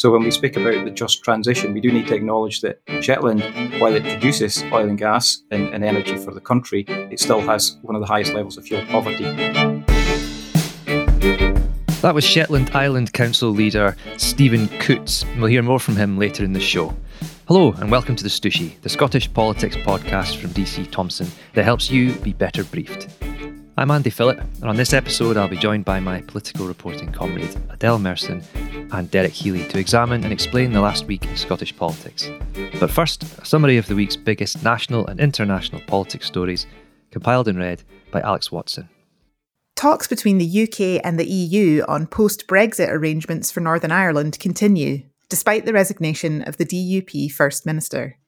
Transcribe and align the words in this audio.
So 0.00 0.10
when 0.10 0.22
we 0.22 0.30
speak 0.30 0.56
about 0.56 0.86
the 0.86 0.90
just 0.90 1.22
transition, 1.22 1.74
we 1.74 1.80
do 1.82 1.92
need 1.92 2.06
to 2.06 2.14
acknowledge 2.14 2.62
that 2.62 2.80
Shetland, 3.02 3.42
while 3.78 3.94
it 3.94 4.02
produces 4.02 4.62
oil 4.72 4.88
and 4.88 4.96
gas 4.96 5.42
and, 5.50 5.68
and 5.74 5.84
energy 5.84 6.16
for 6.16 6.32
the 6.32 6.40
country, 6.40 6.86
it 6.88 7.20
still 7.20 7.42
has 7.42 7.76
one 7.82 7.94
of 7.94 8.00
the 8.00 8.06
highest 8.06 8.32
levels 8.32 8.56
of 8.56 8.64
fuel 8.64 8.82
poverty. 8.86 9.24
That 12.00 12.14
was 12.14 12.24
Shetland 12.24 12.70
Island 12.72 13.12
Council 13.12 13.50
leader 13.50 13.94
Steven 14.16 14.68
Coutts. 14.78 15.26
We'll 15.36 15.48
hear 15.50 15.60
more 15.60 15.78
from 15.78 15.96
him 15.96 16.16
later 16.16 16.44
in 16.44 16.54
the 16.54 16.60
show. 16.60 16.96
Hello, 17.46 17.72
and 17.72 17.90
welcome 17.90 18.16
to 18.16 18.22
The 18.22 18.30
Stooshie, 18.30 18.80
the 18.80 18.88
Scottish 18.88 19.30
politics 19.34 19.76
podcast 19.76 20.36
from 20.36 20.48
DC 20.50 20.90
Thomson 20.90 21.30
that 21.52 21.64
helps 21.64 21.90
you 21.90 22.14
be 22.14 22.32
better 22.32 22.64
briefed. 22.64 23.08
I'm 23.78 23.90
Andy 23.90 24.10
Phillip, 24.10 24.38
and 24.38 24.64
on 24.64 24.76
this 24.76 24.92
episode, 24.92 25.36
I'll 25.36 25.48
be 25.48 25.56
joined 25.56 25.84
by 25.84 26.00
my 26.00 26.20
political 26.22 26.66
reporting 26.66 27.12
comrade 27.12 27.56
Adele 27.70 27.98
Merson 27.98 28.42
and 28.92 29.10
Derek 29.10 29.32
Healy 29.32 29.66
to 29.68 29.78
examine 29.78 30.24
and 30.24 30.32
explain 30.32 30.72
the 30.72 30.80
last 30.80 31.06
week 31.06 31.24
in 31.24 31.36
Scottish 31.36 31.74
politics. 31.74 32.28
But 32.78 32.90
first, 32.90 33.22
a 33.22 33.44
summary 33.44 33.78
of 33.78 33.86
the 33.86 33.94
week's 33.94 34.16
biggest 34.16 34.62
national 34.62 35.06
and 35.06 35.20
international 35.20 35.80
politics 35.86 36.26
stories, 36.26 36.66
compiled 37.10 37.48
and 37.48 37.58
read 37.58 37.82
by 38.10 38.20
Alex 38.20 38.52
Watson. 38.52 38.88
Talks 39.76 40.06
between 40.06 40.38
the 40.38 40.62
UK 40.62 41.00
and 41.04 41.18
the 41.18 41.26
EU 41.26 41.82
on 41.88 42.06
post 42.06 42.46
Brexit 42.46 42.90
arrangements 42.90 43.50
for 43.50 43.60
Northern 43.60 43.92
Ireland 43.92 44.38
continue 44.38 45.04
despite 45.30 45.64
the 45.64 45.72
resignation 45.72 46.42
of 46.42 46.58
the 46.58 46.66
DUP 46.66 47.32
First 47.32 47.64
Minister. 47.64 48.18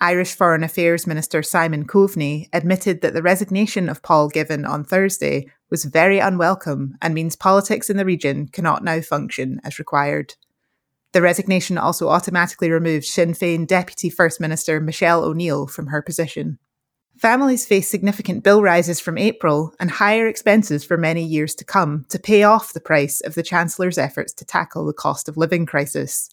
Irish 0.00 0.34
Foreign 0.34 0.62
Affairs 0.62 1.08
Minister 1.08 1.42
Simon 1.42 1.84
Coveney 1.84 2.48
admitted 2.52 3.00
that 3.00 3.14
the 3.14 3.22
resignation 3.22 3.88
of 3.88 4.02
Paul 4.02 4.30
Givan 4.30 4.64
on 4.64 4.84
Thursday 4.84 5.48
was 5.70 5.84
very 5.84 6.20
unwelcome 6.20 6.96
and 7.02 7.14
means 7.14 7.34
politics 7.34 7.90
in 7.90 7.96
the 7.96 8.04
region 8.04 8.46
cannot 8.46 8.84
now 8.84 9.00
function 9.00 9.60
as 9.64 9.78
required. 9.80 10.34
The 11.12 11.22
resignation 11.22 11.78
also 11.78 12.08
automatically 12.08 12.70
removed 12.70 13.06
Sinn 13.06 13.32
Féin 13.32 13.66
Deputy 13.66 14.08
First 14.08 14.40
Minister 14.40 14.80
Michelle 14.80 15.24
O'Neill 15.24 15.66
from 15.66 15.88
her 15.88 16.00
position. 16.00 16.58
Families 17.16 17.66
face 17.66 17.88
significant 17.88 18.44
bill 18.44 18.62
rises 18.62 19.00
from 19.00 19.18
April 19.18 19.74
and 19.80 19.90
higher 19.90 20.28
expenses 20.28 20.84
for 20.84 20.96
many 20.96 21.24
years 21.24 21.56
to 21.56 21.64
come 21.64 22.06
to 22.10 22.20
pay 22.20 22.44
off 22.44 22.72
the 22.72 22.80
price 22.80 23.20
of 23.20 23.34
the 23.34 23.42
Chancellor's 23.42 23.98
efforts 23.98 24.32
to 24.34 24.44
tackle 24.44 24.86
the 24.86 24.92
cost 24.92 25.28
of 25.28 25.36
living 25.36 25.66
crisis. 25.66 26.30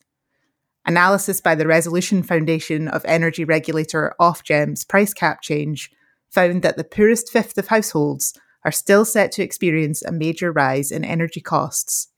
Analysis 0.88 1.42
by 1.42 1.56
the 1.56 1.66
Resolution 1.66 2.22
Foundation 2.22 2.88
of 2.88 3.04
energy 3.06 3.44
regulator 3.44 4.14
Ofgem's 4.20 4.84
price 4.84 5.14
cap 5.14 5.42
change 5.42 5.92
found 6.30 6.62
that 6.62 6.78
the 6.78 6.84
poorest 6.84 7.32
fifth 7.32 7.58
of 7.58 7.70
households 7.70 8.34
are 8.64 8.72
still 8.72 9.04
set 9.04 9.32
to 9.32 9.44
experience 9.44 10.04
a 10.04 10.12
major 10.12 10.52
rise 10.52 10.92
in 10.92 11.04
energy 11.04 11.42
costs. 11.42 12.10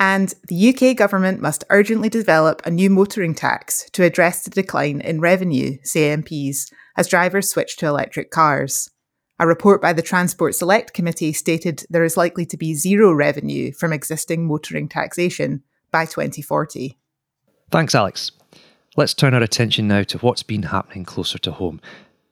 And 0.00 0.34
the 0.48 0.74
UK 0.74 0.96
government 0.96 1.40
must 1.40 1.64
urgently 1.70 2.08
develop 2.08 2.62
a 2.64 2.70
new 2.70 2.88
motoring 2.88 3.34
tax 3.34 3.88
to 3.92 4.04
address 4.04 4.42
the 4.42 4.50
decline 4.50 5.00
in 5.00 5.20
revenue, 5.20 5.76
say 5.82 6.16
MPs, 6.16 6.72
as 6.96 7.08
drivers 7.08 7.50
switch 7.50 7.76
to 7.76 7.86
electric 7.86 8.30
cars. 8.30 8.90
A 9.38 9.46
report 9.46 9.82
by 9.82 9.92
the 9.92 10.02
Transport 10.02 10.54
Select 10.54 10.94
Committee 10.94 11.32
stated 11.32 11.84
there 11.90 12.04
is 12.04 12.16
likely 12.16 12.46
to 12.46 12.56
be 12.56 12.74
zero 12.74 13.12
revenue 13.12 13.72
from 13.72 13.92
existing 13.92 14.46
motoring 14.46 14.88
taxation 14.88 15.62
by 15.90 16.06
2040. 16.06 16.98
Thanks, 17.72 17.94
Alex. 17.94 18.32
Let's 18.98 19.14
turn 19.14 19.32
our 19.32 19.40
attention 19.40 19.88
now 19.88 20.02
to 20.02 20.18
what's 20.18 20.42
been 20.42 20.64
happening 20.64 21.06
closer 21.06 21.38
to 21.38 21.52
home. 21.52 21.80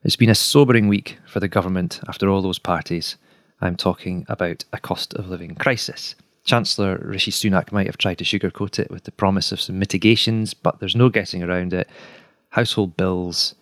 It's 0.05 0.15
been 0.15 0.29
a 0.29 0.35
sobering 0.35 0.87
week 0.87 1.17
for 1.27 1.41
the 1.41 1.49
government 1.49 1.99
after 2.07 2.29
all 2.29 2.43
those 2.43 2.59
parties. 2.59 3.17
I'm 3.59 3.75
talking 3.75 4.27
about 4.29 4.67
a 4.75 4.79
cost 4.79 5.15
of 5.15 5.31
living 5.31 5.55
crisis. 5.55 6.15
Chancellor 6.45 6.99
Rishi 7.03 7.31
Sunak 7.31 7.73
might 7.73 7.87
have 7.87 7.97
tried 7.97 8.19
to 8.19 8.25
sugarcoat 8.25 8.79
it 8.79 8.91
with 8.91 9.05
the 9.05 9.13
promise 9.13 9.51
of 9.51 9.63
some 9.63 9.79
mitigations, 9.79 10.53
but 10.53 10.79
there's 10.79 10.95
no 10.95 11.09
getting 11.09 11.43
around 11.43 11.73
it. 11.73 11.89
Household 12.51 12.99
bills 12.99 13.55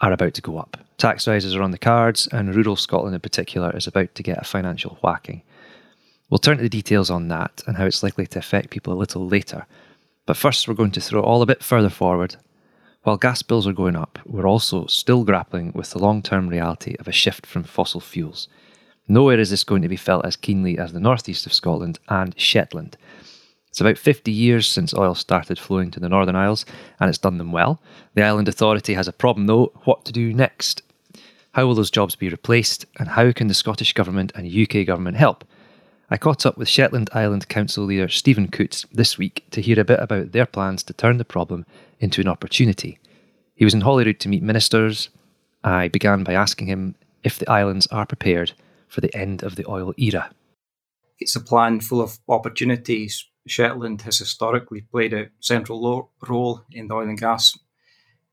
are 0.00 0.12
about 0.12 0.34
to 0.34 0.42
go 0.42 0.58
up. 0.58 0.76
Tax 0.96 1.26
rises 1.26 1.56
are 1.56 1.62
on 1.62 1.72
the 1.72 1.76
cards, 1.76 2.28
and 2.28 2.54
rural 2.54 2.76
Scotland 2.76 3.16
in 3.16 3.20
particular 3.20 3.76
is 3.76 3.88
about 3.88 4.14
to 4.14 4.22
get 4.22 4.40
a 4.40 4.44
financial 4.44 4.96
whacking. 5.02 5.42
We'll 6.30 6.38
turn 6.38 6.58
to 6.58 6.62
the 6.62 6.68
details 6.68 7.10
on 7.10 7.26
that 7.28 7.64
and 7.66 7.76
how 7.76 7.86
it's 7.86 8.04
likely 8.04 8.28
to 8.28 8.38
affect 8.38 8.70
people 8.70 8.92
a 8.92 8.94
little 8.94 9.26
later. 9.26 9.66
But 10.26 10.36
first, 10.36 10.66
we're 10.66 10.74
going 10.74 10.90
to 10.90 11.00
throw 11.00 11.22
all 11.22 11.40
a 11.40 11.46
bit 11.46 11.62
further 11.62 11.88
forward. 11.88 12.36
While 13.04 13.16
gas 13.16 13.42
bills 13.42 13.68
are 13.68 13.72
going 13.72 13.94
up, 13.94 14.18
we're 14.26 14.48
also 14.48 14.86
still 14.86 15.22
grappling 15.22 15.70
with 15.72 15.90
the 15.90 16.00
long 16.00 16.20
term 16.20 16.48
reality 16.48 16.96
of 16.98 17.06
a 17.06 17.12
shift 17.12 17.46
from 17.46 17.62
fossil 17.62 18.00
fuels. 18.00 18.48
Nowhere 19.06 19.38
is 19.38 19.50
this 19.50 19.62
going 19.62 19.82
to 19.82 19.88
be 19.88 19.96
felt 19.96 20.26
as 20.26 20.34
keenly 20.34 20.76
as 20.76 20.92
the 20.92 20.98
northeast 20.98 21.46
of 21.46 21.54
Scotland 21.54 22.00
and 22.08 22.34
Shetland. 22.36 22.96
It's 23.68 23.80
about 23.80 23.98
50 23.98 24.32
years 24.32 24.66
since 24.66 24.94
oil 24.94 25.14
started 25.14 25.60
flowing 25.60 25.92
to 25.92 26.00
the 26.00 26.08
Northern 26.08 26.34
Isles, 26.34 26.66
and 26.98 27.08
it's 27.08 27.18
done 27.18 27.38
them 27.38 27.52
well. 27.52 27.80
The 28.14 28.24
Island 28.24 28.48
Authority 28.48 28.94
has 28.94 29.06
a 29.06 29.12
problem 29.12 29.46
though 29.46 29.70
what 29.84 30.04
to 30.06 30.12
do 30.12 30.32
next? 30.32 30.82
How 31.52 31.66
will 31.66 31.76
those 31.76 31.90
jobs 31.90 32.16
be 32.16 32.28
replaced, 32.28 32.86
and 32.98 33.10
how 33.10 33.30
can 33.30 33.46
the 33.46 33.54
Scottish 33.54 33.92
Government 33.92 34.32
and 34.34 34.50
UK 34.50 34.84
Government 34.84 35.16
help? 35.16 35.44
I 36.10 36.16
caught 36.16 36.46
up 36.46 36.56
with 36.56 36.68
Shetland 36.68 37.10
Island 37.12 37.48
Council 37.48 37.84
leader 37.84 38.08
Steven 38.08 38.48
Coutts 38.48 38.86
this 38.92 39.18
week 39.18 39.44
to 39.50 39.60
hear 39.60 39.80
a 39.80 39.84
bit 39.84 40.00
about 40.00 40.32
their 40.32 40.46
plans 40.46 40.82
to 40.84 40.92
turn 40.92 41.18
the 41.18 41.24
problem 41.24 41.66
into 41.98 42.20
an 42.20 42.28
opportunity. 42.28 42.98
He 43.54 43.64
was 43.64 43.74
in 43.74 43.80
Holyrood 43.80 44.20
to 44.20 44.28
meet 44.28 44.42
ministers. 44.42 45.08
I 45.64 45.88
began 45.88 46.22
by 46.22 46.34
asking 46.34 46.68
him 46.68 46.94
if 47.24 47.38
the 47.38 47.50
islands 47.50 47.86
are 47.88 48.06
prepared 48.06 48.52
for 48.88 49.00
the 49.00 49.14
end 49.16 49.42
of 49.42 49.56
the 49.56 49.68
oil 49.68 49.94
era. 49.96 50.30
It's 51.18 51.34
a 51.34 51.40
plan 51.40 51.80
full 51.80 52.00
of 52.00 52.18
opportunities, 52.28 53.24
Shetland 53.46 54.02
has 54.02 54.18
historically 54.18 54.82
played 54.82 55.12
a 55.12 55.28
central 55.40 55.80
lo- 55.80 56.10
role 56.28 56.62
in 56.72 56.88
the 56.88 56.94
oil 56.94 57.08
and 57.08 57.18
gas 57.18 57.56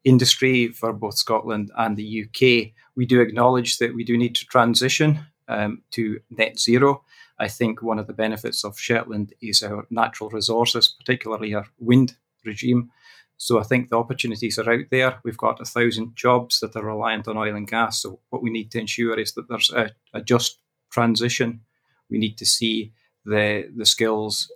industry 0.03 0.69
for 0.69 0.91
both 0.91 1.16
Scotland 1.16 1.72
and 1.78 1.95
the 1.95 2.25
UK. 2.25 2.73
We 2.95 3.05
do 3.05 3.22
acknowledge 3.22 3.78
that 3.78 3.95
we 3.95 4.03
do 4.03 4.17
need 4.17 4.35
to 4.35 4.45
transition 4.45 5.19
um, 5.47 5.84
to 5.91 6.19
net 6.29 6.59
zero. 6.59 7.03
I 7.39 7.47
think 7.47 7.81
one 7.81 7.99
of 7.99 8.07
the 8.07 8.13
benefits 8.13 8.63
of 8.63 8.79
Shetland 8.79 9.33
is 9.41 9.63
our 9.63 9.85
natural 9.89 10.29
resources, 10.29 10.88
particularly 10.88 11.53
our 11.53 11.66
wind 11.79 12.16
regime. 12.45 12.91
So 13.38 13.59
I 13.59 13.63
think 13.63 13.89
the 13.89 13.97
opportunities 13.97 14.59
are 14.59 14.71
out 14.71 14.85
there. 14.91 15.19
We've 15.23 15.38
got 15.38 15.59
a 15.59 15.66
thousand 15.66 16.16
jobs 16.16 16.59
that 16.59 16.75
are 16.75 16.85
reliant 16.85 17.27
on 17.27 17.38
oil 17.38 17.55
and 17.55 17.67
gas. 17.67 18.01
So 18.01 18.19
what 18.29 18.43
we 18.43 18.51
need 18.51 18.72
to 18.72 18.79
ensure 18.79 19.19
is 19.19 19.33
that 19.33 19.49
there's 19.49 19.72
a, 19.72 19.91
a 20.13 20.22
just 20.22 20.59
transition. 20.91 21.61
We 22.09 22.19
need 22.19 22.38
to 22.38 22.45
see 22.45 22.93
the 23.25 23.69
the 23.75 23.85
skills 23.85 24.51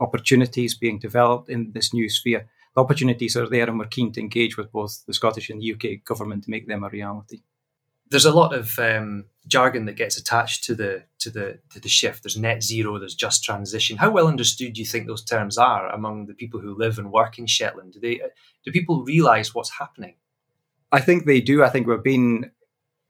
opportunities 0.00 0.74
being 0.74 0.98
developed 0.98 1.48
in 1.48 1.72
this 1.72 1.94
new 1.94 2.08
sphere. 2.08 2.48
The 2.74 2.80
opportunities 2.80 3.36
are 3.36 3.48
there, 3.48 3.68
and 3.68 3.78
we're 3.78 3.86
keen 3.86 4.12
to 4.12 4.20
engage 4.20 4.56
with 4.56 4.72
both 4.72 5.04
the 5.06 5.14
Scottish 5.14 5.50
and 5.50 5.60
the 5.60 5.72
UK 5.74 6.04
government 6.04 6.44
to 6.44 6.50
make 6.50 6.66
them 6.66 6.82
a 6.82 6.88
reality. 6.88 7.42
There's 8.12 8.26
a 8.26 8.32
lot 8.32 8.54
of 8.54 8.78
um, 8.78 9.24
jargon 9.48 9.86
that 9.86 9.96
gets 9.96 10.16
attached 10.16 10.64
to 10.64 10.74
the 10.74 11.04
to 11.18 11.30
the 11.30 11.58
to 11.70 11.80
the 11.80 11.88
shift. 11.88 12.22
There's 12.22 12.36
net 12.36 12.62
zero. 12.62 12.98
There's 12.98 13.14
just 13.14 13.42
transition. 13.42 13.96
How 13.96 14.10
well 14.10 14.28
understood 14.28 14.74
do 14.74 14.80
you 14.80 14.86
think 14.86 15.06
those 15.06 15.24
terms 15.24 15.58
are 15.58 15.88
among 15.88 16.26
the 16.26 16.34
people 16.34 16.60
who 16.60 16.76
live 16.76 16.98
and 16.98 17.10
work 17.10 17.38
in 17.38 17.46
Shetland? 17.46 17.94
Do 17.94 18.00
they 18.00 18.20
do 18.64 18.70
people 18.70 19.02
realise 19.02 19.54
what's 19.54 19.78
happening? 19.78 20.14
I 20.92 21.00
think 21.00 21.24
they 21.24 21.40
do. 21.40 21.64
I 21.64 21.70
think 21.70 21.86
we've 21.86 22.02
been 22.02 22.50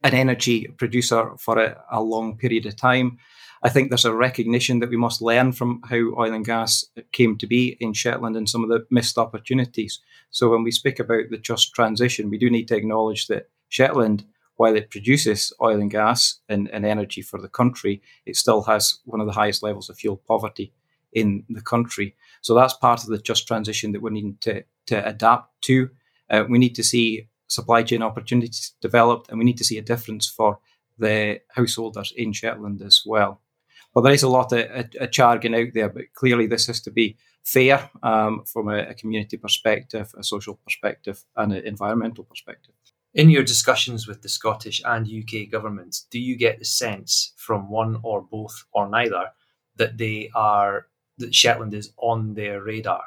an 0.05 0.15
energy 0.15 0.69
producer 0.79 1.33
for 1.39 1.59
a, 1.59 1.85
a 1.91 2.03
long 2.03 2.37
period 2.37 2.67
of 2.67 2.77
time. 2.77 3.19
I 3.65 3.69
think 3.69 3.89
there's 3.89 4.05
a 4.05 4.15
recognition 4.15 4.81
that 4.81 4.91
we 4.91 4.97
must 4.97 5.23
learn 5.23 5.53
from 5.53 5.83
how 5.89 5.97
oil 5.97 6.33
and 6.33 6.45
gas 6.45 6.85
came 7.13 7.39
to 7.39 7.47
be 7.47 7.77
in 7.81 7.93
Shetland 7.93 8.37
and 8.37 8.49
some 8.49 8.65
of 8.65 8.71
the 8.71 8.85
missed 8.91 9.19
opportunities. 9.19 10.01
So 10.31 10.51
when 10.51 10.65
we 10.65 10.73
speak 10.73 10.99
about 10.99 11.31
the 11.31 11.39
just 11.39 11.73
transition, 11.73 12.31
we 12.31 12.39
do 12.39 12.51
need 12.51 12.67
to 12.69 12.77
acknowledge 12.77 13.29
that 13.29 13.49
Shetland, 13.69 14.25
while 14.57 14.77
it 14.77 14.91
produces 14.91 15.53
oil 15.61 15.81
and 15.81 15.91
gas 15.91 16.41
and, 16.49 16.69
and 16.71 16.85
energy 16.85 17.23
for 17.23 17.41
the 17.41 17.49
country, 17.49 18.03
it 18.27 18.37
still 18.37 18.63
has 18.63 19.01
one 19.05 19.21
of 19.21 19.27
the 19.27 19.33
highest 19.33 19.63
levels 19.63 19.89
of 19.89 19.97
fuel 19.97 20.23
poverty 20.29 20.73
in 21.13 21.45
the 21.49 21.61
country. 21.61 22.15
So 22.41 22.55
that's 22.55 22.75
part 22.75 23.03
of 23.03 23.09
the 23.09 23.19
just 23.19 23.47
transition 23.47 23.93
that 23.93 24.03
we 24.03 24.11
need 24.11 24.41
to, 24.43 24.65
to 24.87 25.07
adapt 25.07 25.63
to. 25.63 25.91
Uh, 26.31 26.45
we 26.49 26.59
need 26.59 26.75
to 26.77 26.85
see 26.85 27.29
supply 27.49 27.83
chain 27.83 28.03
opportunities 28.03 28.75
developed, 28.81 29.29
and 29.29 29.39
we 29.39 29.45
need 29.45 29.59
to 29.59 29.65
see 29.65 29.79
a 29.79 29.83
difference 29.83 30.29
for 30.29 30.59
the 30.99 31.41
householders 31.51 32.13
in 32.17 32.33
Shetland 32.33 32.83
as 32.83 33.03
well. 33.05 33.41
Well, 33.95 34.03
there 34.03 34.15
is 34.15 34.23
a 34.23 34.29
lot 34.29 34.53
of, 34.53 34.87
of, 34.99 35.11
jargon 35.11 35.55
out 35.55 35.69
there, 35.75 35.91
but 35.91 36.15
clearly 36.15 36.47
this 36.47 36.67
has 36.67 36.81
to 36.83 36.91
be 36.91 37.17
fair 37.45 37.91
um, 38.03 38.45
from 38.47 38.69
a, 38.69 38.79
a, 38.89 38.95
community 38.95 39.37
perspective, 39.37 40.15
a 40.17 40.25
social 40.25 40.55
perspective, 40.65 41.25
and 41.37 41.53
an 41.53 41.67
environmental 41.67 42.25
perspective. 42.25 42.75
In 43.15 43.29
your 43.29 43.43
discussions 43.43 44.07
with 44.07 44.23
the 44.23 44.29
Scottish 44.29 44.81
and 44.85 45.07
UK 45.07 45.51
governments, 45.51 46.07
do 46.11 46.19
you 46.19 46.37
get 46.37 46.59
the 46.59 46.65
sense 46.65 47.35
from 47.37 47.69
one 47.69 48.01
or 48.03 48.23
both 48.23 48.65
or 48.73 48.89
neither 48.89 49.31
that 49.77 49.99
they 49.99 50.31
are 50.35 50.87
that 51.19 51.35
Shetland 51.35 51.75
is 51.75 51.93
on 51.99 52.35
their 52.35 52.63
radar? 52.63 53.03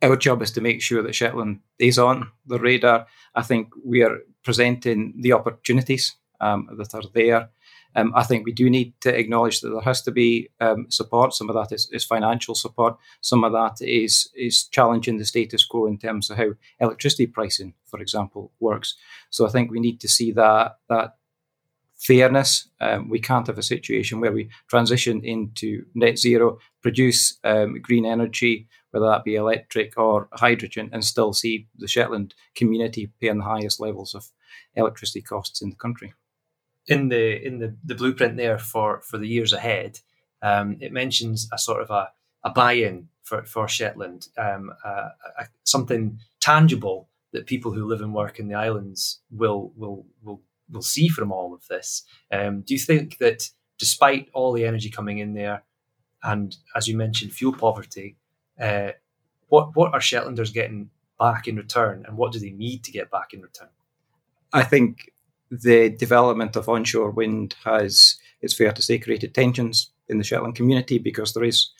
Our 0.00 0.16
job 0.16 0.42
is 0.42 0.52
to 0.52 0.60
make 0.60 0.80
sure 0.80 1.02
that 1.02 1.16
Shetland 1.16 1.58
is 1.80 1.98
on 1.98 2.30
the 2.46 2.60
radar. 2.60 3.06
I 3.34 3.42
think 3.42 3.68
we 3.84 4.02
are 4.02 4.18
presenting 4.44 5.14
the 5.20 5.32
opportunities 5.32 6.14
um, 6.40 6.68
that 6.78 6.94
are 6.94 7.02
there 7.12 7.50
Um, 7.98 8.12
I 8.14 8.22
think 8.22 8.46
we 8.46 8.52
do 8.52 8.70
need 8.70 8.92
to 9.00 9.16
acknowledge 9.16 9.60
that 9.60 9.70
there 9.70 9.80
has 9.80 10.02
to 10.02 10.12
be 10.12 10.50
um, 10.60 10.86
support. 10.88 11.34
Some 11.34 11.50
of 11.50 11.56
that 11.56 11.74
is, 11.74 11.88
is, 11.90 12.04
financial 12.04 12.54
support. 12.54 12.96
Some 13.22 13.42
of 13.42 13.52
that 13.52 13.84
is 13.84 14.30
is 14.36 14.68
challenging 14.68 15.18
the 15.18 15.24
status 15.24 15.64
quo 15.64 15.86
in 15.86 15.98
terms 15.98 16.30
of 16.30 16.36
how 16.36 16.50
electricity 16.78 17.26
pricing, 17.26 17.74
for 17.86 18.00
example, 18.00 18.52
works. 18.60 18.94
So 19.30 19.46
I 19.46 19.50
think 19.50 19.70
we 19.70 19.80
need 19.80 20.00
to 20.00 20.08
see 20.08 20.30
that 20.32 20.76
that 20.88 21.16
fairness. 21.96 22.68
Um, 22.80 23.08
we 23.08 23.18
can't 23.18 23.48
have 23.48 23.58
a 23.58 23.72
situation 23.74 24.20
where 24.20 24.32
we 24.32 24.48
transition 24.68 25.24
into 25.24 25.84
net 25.94 26.18
zero, 26.18 26.58
produce 26.82 27.38
um, 27.42 27.82
green 27.82 28.06
energy, 28.06 28.68
whether 28.92 29.06
that 29.06 29.24
be 29.24 29.34
electric 29.34 29.98
or 29.98 30.28
hydrogen, 30.34 30.88
and 30.92 31.04
still 31.04 31.32
see 31.32 31.66
the 31.76 31.88
Shetland 31.88 32.36
community 32.54 33.10
paying 33.20 33.38
the 33.38 33.44
highest 33.44 33.80
levels 33.80 34.14
of 34.14 34.30
electricity 34.76 35.20
costs 35.20 35.60
in 35.60 35.70
the 35.70 35.76
country. 35.76 36.14
In 36.88 37.08
the 37.08 37.46
in 37.46 37.58
the, 37.58 37.76
the 37.84 37.94
blueprint 37.94 38.36
there 38.36 38.58
for 38.58 39.02
for 39.02 39.18
the 39.18 39.28
years 39.28 39.52
ahead, 39.52 40.00
um, 40.42 40.78
it 40.80 40.92
mentions 40.92 41.48
a 41.52 41.58
sort 41.58 41.82
of 41.82 41.90
a, 41.90 42.08
a 42.44 42.50
buy-in 42.50 43.08
for 43.24 43.44
for 43.44 43.68
Shetland, 43.68 44.28
um, 44.38 44.72
a, 44.84 45.10
something 45.64 46.18
tangible 46.40 47.08
that 47.32 47.46
people 47.46 47.72
who 47.72 47.86
live 47.86 48.00
and 48.00 48.14
work 48.14 48.38
in 48.38 48.48
the 48.48 48.54
islands 48.54 49.20
will 49.30 49.72
will 49.76 50.06
will 50.22 50.40
will 50.70 50.82
see 50.82 51.08
from 51.08 51.30
all 51.30 51.54
of 51.54 51.66
this. 51.68 52.04
Um, 52.32 52.62
do 52.62 52.74
you 52.74 52.80
think 52.80 53.18
that 53.18 53.50
despite 53.78 54.28
all 54.32 54.52
the 54.52 54.64
energy 54.64 54.90
coming 54.90 55.18
in 55.18 55.34
there, 55.34 55.62
and 56.22 56.56
as 56.74 56.88
you 56.88 56.96
mentioned, 56.96 57.32
fuel 57.32 57.52
poverty, 57.52 58.16
uh, 58.60 58.92
what 59.48 59.76
what 59.76 59.92
are 59.92 60.00
Shetlanders 60.00 60.52
getting 60.52 60.90
back 61.18 61.48
in 61.48 61.56
return, 61.56 62.04
and 62.06 62.16
what 62.16 62.32
do 62.32 62.38
they 62.38 62.50
need 62.50 62.82
to 62.84 62.92
get 62.92 63.10
back 63.10 63.34
in 63.34 63.42
return? 63.42 63.68
I 64.52 64.62
think 64.62 65.12
the 65.50 65.90
development 65.90 66.56
of 66.56 66.68
onshore 66.68 67.10
wind 67.10 67.54
has, 67.64 68.18
it's 68.40 68.54
fair 68.54 68.72
to 68.72 68.82
say, 68.82 68.98
created 68.98 69.34
tensions 69.34 69.90
in 70.08 70.18
the 70.18 70.24
Shetland 70.24 70.54
community 70.54 70.98
because 70.98 71.34
there 71.34 71.44
is 71.44 71.70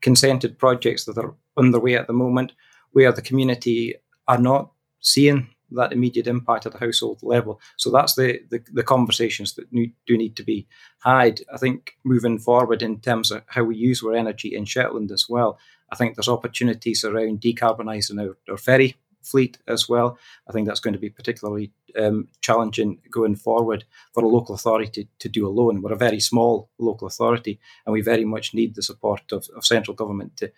consented 0.00 0.58
projects 0.58 1.04
that 1.04 1.18
are 1.18 1.34
underway 1.56 1.96
at 1.96 2.06
the 2.06 2.12
moment 2.12 2.52
where 2.92 3.12
the 3.12 3.22
community 3.22 3.94
are 4.28 4.38
not 4.38 4.70
seeing 5.00 5.48
that 5.72 5.92
immediate 5.92 6.26
impact 6.26 6.66
at 6.66 6.72
the 6.72 6.78
household 6.78 7.18
level. 7.22 7.60
So 7.76 7.90
that's 7.90 8.14
the, 8.14 8.40
the, 8.50 8.62
the 8.72 8.82
conversations 8.82 9.54
that 9.54 9.72
need, 9.72 9.92
do 10.06 10.16
need 10.16 10.36
to 10.36 10.44
be 10.44 10.66
had. 11.02 11.40
I 11.52 11.58
think 11.58 11.96
moving 12.04 12.38
forward 12.38 12.82
in 12.82 13.00
terms 13.00 13.30
of 13.30 13.42
how 13.46 13.64
we 13.64 13.76
use 13.76 14.02
our 14.02 14.14
energy 14.14 14.54
in 14.54 14.64
Shetland 14.64 15.10
as 15.10 15.26
well, 15.28 15.58
I 15.90 15.96
think 15.96 16.14
there's 16.14 16.28
opportunities 16.28 17.04
around 17.04 17.40
decarbonising 17.40 18.20
our, 18.20 18.36
our 18.48 18.56
ferry 18.56 18.96
fleet 19.26 19.58
as 19.66 19.88
well. 19.88 20.18
I 20.48 20.52
think 20.52 20.66
that's 20.66 20.80
going 20.80 20.94
to 20.94 21.00
be 21.00 21.10
particularly 21.10 21.72
um, 21.98 22.28
challenging 22.40 22.98
going 23.10 23.36
forward 23.36 23.84
for 24.12 24.24
a 24.24 24.28
local 24.28 24.54
authority 24.54 25.04
to, 25.04 25.08
to, 25.20 25.28
do 25.28 25.46
alone. 25.46 25.82
We're 25.82 25.92
a 25.92 25.96
very 25.96 26.20
small 26.20 26.70
local 26.78 27.06
authority, 27.06 27.58
and 27.84 27.92
we 27.92 28.00
very 28.00 28.24
much 28.24 28.54
need 28.54 28.74
the 28.74 28.82
support 28.82 29.32
of, 29.32 29.48
of 29.56 29.64
central 29.64 29.94
government 29.94 30.36
to 30.38 30.52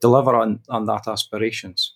deliver 0.00 0.34
on, 0.34 0.60
on 0.68 0.86
that 0.86 1.06
aspirations. 1.06 1.94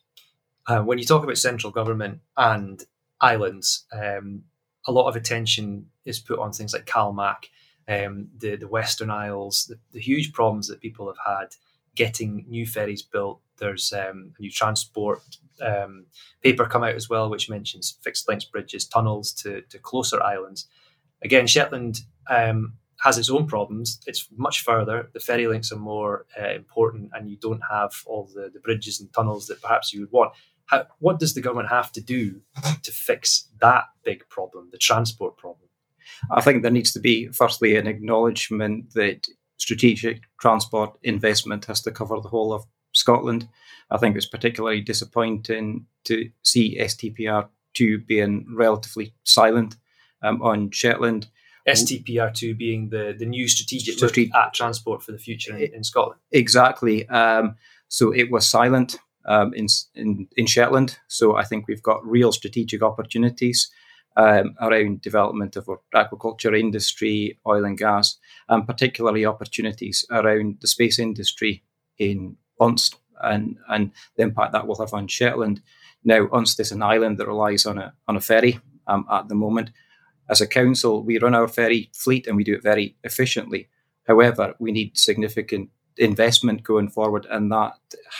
Uh, 0.67 0.81
when 0.81 0.99
you 0.99 1.05
talk 1.05 1.25
about 1.25 1.39
central 1.39 1.73
government 1.73 2.21
and 2.37 2.85
islands, 3.21 3.87
um, 3.93 4.43
a 4.87 4.93
lot 4.93 5.09
of 5.09 5.17
attention 5.17 5.87
is 6.05 6.19
put 6.19 6.39
on 6.39 6.53
things 6.53 6.73
like 6.73 6.87
CalMac, 6.87 7.47
um, 7.89 8.29
the 8.37 8.57
the 8.57 8.69
Western 8.69 9.11
Isles, 9.11 9.67
the, 9.69 9.79
the, 9.93 10.01
huge 10.01 10.33
problems 10.33 10.69
that 10.69 10.81
people 10.81 11.07
have 11.07 11.17
had 11.27 11.49
getting 11.95 12.45
new 12.49 12.67
ferries 12.67 13.03
built. 13.03 13.41
There's 13.59 13.93
um, 13.93 14.33
a 14.39 14.43
new 14.43 14.51
transport 14.51 15.21
um, 15.61 16.07
paper 16.43 16.67
come 16.67 16.85
out 16.85 16.95
as 16.95 17.09
well, 17.09 17.29
which 17.29 17.51
mentions 17.51 17.99
fixed 18.03 18.29
length 18.29 18.51
bridges, 18.53 18.87
tunnels 18.87 19.33
to, 19.35 19.63
to 19.63 19.79
closer 19.79 20.23
islands. 20.23 20.69
Again, 21.23 21.47
Shetland 21.47 22.01
um, 22.31 22.75
has 23.01 23.19
its 23.19 23.31
own 23.31 23.47
problems. 23.47 24.01
It's 24.07 24.29
much 24.37 24.63
further. 24.63 25.11
The 25.13 25.21
ferry 25.21 25.47
links 25.47 25.73
are 25.73 25.77
more 25.77 26.27
uh, 26.41 26.51
important, 26.51 27.11
and 27.15 27.29
you 27.29 27.37
don't 27.37 27.63
have 27.71 27.93
all 28.07 28.29
the, 28.33 28.51
the 28.53 28.61
bridges 28.61 29.01
and 29.01 29.13
tunnels 29.13 29.47
that 29.47 29.63
perhaps 29.63 29.93
you 29.93 30.01
would 30.01 30.13
want. 30.13 30.33
How, 30.67 30.87
what 30.99 31.19
does 31.19 31.35
the 31.35 31.41
government 31.41 31.71
have 31.71 31.91
to 31.93 32.01
do 32.01 32.43
to 32.83 32.93
fix 32.93 33.49
that 33.61 33.85
big 34.05 34.29
problem, 34.29 34.69
the 34.71 34.79
transport 34.79 35.37
problem? 35.37 35.69
I 36.31 36.41
think 36.41 36.63
there 36.63 36.71
needs 36.71 36.93
to 36.93 37.01
be, 37.01 37.29
firstly, 37.29 37.77
an 37.77 37.87
acknowledgement 37.87 38.95
that 38.95 39.29
strategic 39.59 40.23
transport 40.41 40.93
investment 41.03 41.67
has 41.67 41.83
to 41.83 41.91
cover 41.91 42.19
the 42.21 42.29
whole 42.29 42.53
of 42.53 42.65
Scotland. 42.93 43.49
I 43.91 43.99
think 43.99 44.17
it's 44.17 44.27
particularly 44.27 44.81
disappointing 44.81 45.87
to 46.05 46.31
see 46.43 46.79
STPR2 46.81 48.07
being 48.07 48.47
relatively 48.57 49.15
silent 49.25 49.77
um, 50.23 50.41
on 50.43 50.71
Shetland. 50.71 51.29
STPR2 51.69 52.57
being 52.57 52.89
the, 52.89 53.15
the 53.19 53.27
new 53.27 53.47
strategic 53.47 53.99
Strate- 53.99 54.31
at 54.35 54.55
transport 54.55 55.03
for 55.03 55.13
the 55.13 55.19
future 55.19 55.55
in, 55.55 55.75
in 55.75 55.85
Scotland. 55.85 56.21
Exactly. 56.33 57.07
Um, 57.09 57.57
so 57.89 58.13
it 58.13 58.31
was 58.31 58.47
silent 58.47 58.99
um, 59.27 59.53
in, 59.55 59.67
in, 59.95 60.29
in 60.37 60.47
Shetland. 60.47 60.99
So 61.09 61.37
I 61.37 61.45
think 61.45 61.69
we've 61.69 61.83
got 61.83 62.07
real 62.07 62.33
strategic 62.33 62.83
opportunities 62.83 63.71
um, 64.19 64.57
around 64.61 65.01
development 65.01 65.57
of 65.57 65.69
our 65.69 65.81
aquaculture 65.95 66.59
industry, 66.59 67.39
oil 67.47 67.65
and 67.65 67.79
gas, 67.79 68.19
and 68.49 68.67
particularly 68.67 69.25
opportunities 69.25 70.05
around 70.11 70.59
the 70.61 70.67
space 70.67 70.99
industry 70.99 71.63
in 71.99 72.37
Unst 72.61 72.97
and, 73.23 73.57
and 73.69 73.93
the 74.17 74.25
impact 74.25 74.53
that 74.53 74.67
will 74.67 74.79
have 74.81 74.93
on 74.93 75.07
Shetland. 75.07 75.63
Now, 76.05 76.27
Unst 76.27 76.59
is 76.59 76.73
an 76.73 76.83
island 76.83 77.19
that 77.19 77.29
relies 77.29 77.65
on 77.65 77.79
a, 77.79 77.95
on 78.09 78.17
a 78.17 78.21
ferry 78.21 78.59
um, 78.89 79.07
at 79.11 79.29
the 79.29 79.37
moment. 79.37 79.71
As 80.29 80.41
a 80.41 80.49
council, 80.49 81.05
we 81.05 81.19
run 81.19 81.35
our 81.35 81.49
ferry 81.49 81.89
fleet 81.95 82.27
and 82.27 82.37
we 82.37 82.45
do 82.45 82.55
it 82.55 82.63
very 82.63 82.97
efficiently. 83.05 83.69
However, 84.09 84.55
we 84.59 84.73
need 84.73 84.99
significant 84.99 85.71
investment 85.97 86.65
going 86.65 86.89
forward, 86.89 87.27
and 87.31 87.53
that 87.53 87.75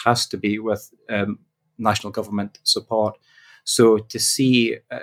has 0.05 0.27
to 0.29 0.37
be 0.37 0.59
with 0.59 0.93
um, 1.09 1.41
national 1.77 2.13
government 2.13 2.59
support. 2.63 3.19
So 3.65 3.99
to 3.99 4.19
see 4.19 4.77
uh, 4.91 4.99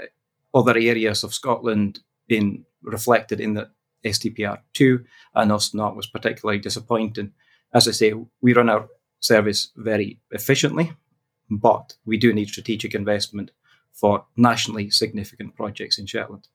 other 0.55 0.77
areas 0.77 1.23
of 1.23 1.33
Scotland 1.33 1.99
being 2.27 2.65
reflected 2.81 3.39
in 3.39 3.53
the 3.53 3.69
STPR 4.03 4.59
two 4.73 5.03
and 5.33 5.51
us 5.51 5.73
not 5.73 5.95
was 5.95 6.07
particularly 6.07 6.59
disappointing. 6.59 7.33
As 7.73 7.87
I 7.87 7.91
say, 7.91 8.13
we 8.41 8.53
run 8.53 8.69
our 8.69 8.87
service 9.19 9.71
very 9.75 10.19
efficiently, 10.31 10.93
but 11.49 11.95
we 12.05 12.17
do 12.17 12.33
need 12.33 12.47
strategic 12.47 12.95
investment 12.95 13.51
for 13.91 14.25
nationally 14.37 14.89
significant 14.89 15.55
projects 15.55 15.97
in 15.97 16.05
Shetland. 16.05 16.47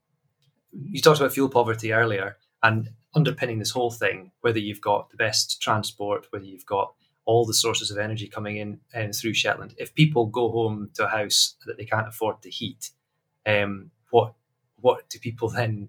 You 0.73 1.01
talked 1.01 1.21
about 1.21 1.33
fuel 1.33 1.49
poverty 1.49 1.93
earlier, 1.93 2.37
and 2.63 2.91
underpinning 3.15 3.59
this 3.59 3.71
whole 3.71 3.91
thing, 3.91 4.33
whether 4.41 4.59
you've 4.59 4.81
got 4.81 5.11
the 5.11 5.17
best 5.17 5.61
transport, 5.61 6.27
whether 6.31 6.45
you've 6.45 6.67
got 6.67 6.95
all 7.25 7.47
the 7.47 7.55
sources 7.55 7.91
of 7.91 7.99
energy 7.99 8.29
coming 8.29 8.57
in 8.57 8.81
and 8.95 9.15
through 9.15 9.35
Shetland, 9.35 9.75
if 9.79 9.95
people 9.95 10.27
go 10.27 10.51
home 10.51 10.91
to 10.95 11.07
a 11.07 11.09
house 11.09 11.57
that 11.67 11.77
they 11.77 11.85
can't 11.85 12.09
afford 12.09 12.43
to 12.43 12.51
heat, 12.51 12.91
um, 13.47 13.91
what 14.11 14.35
what 14.81 15.09
do 15.09 15.19
people 15.19 15.49
then 15.49 15.89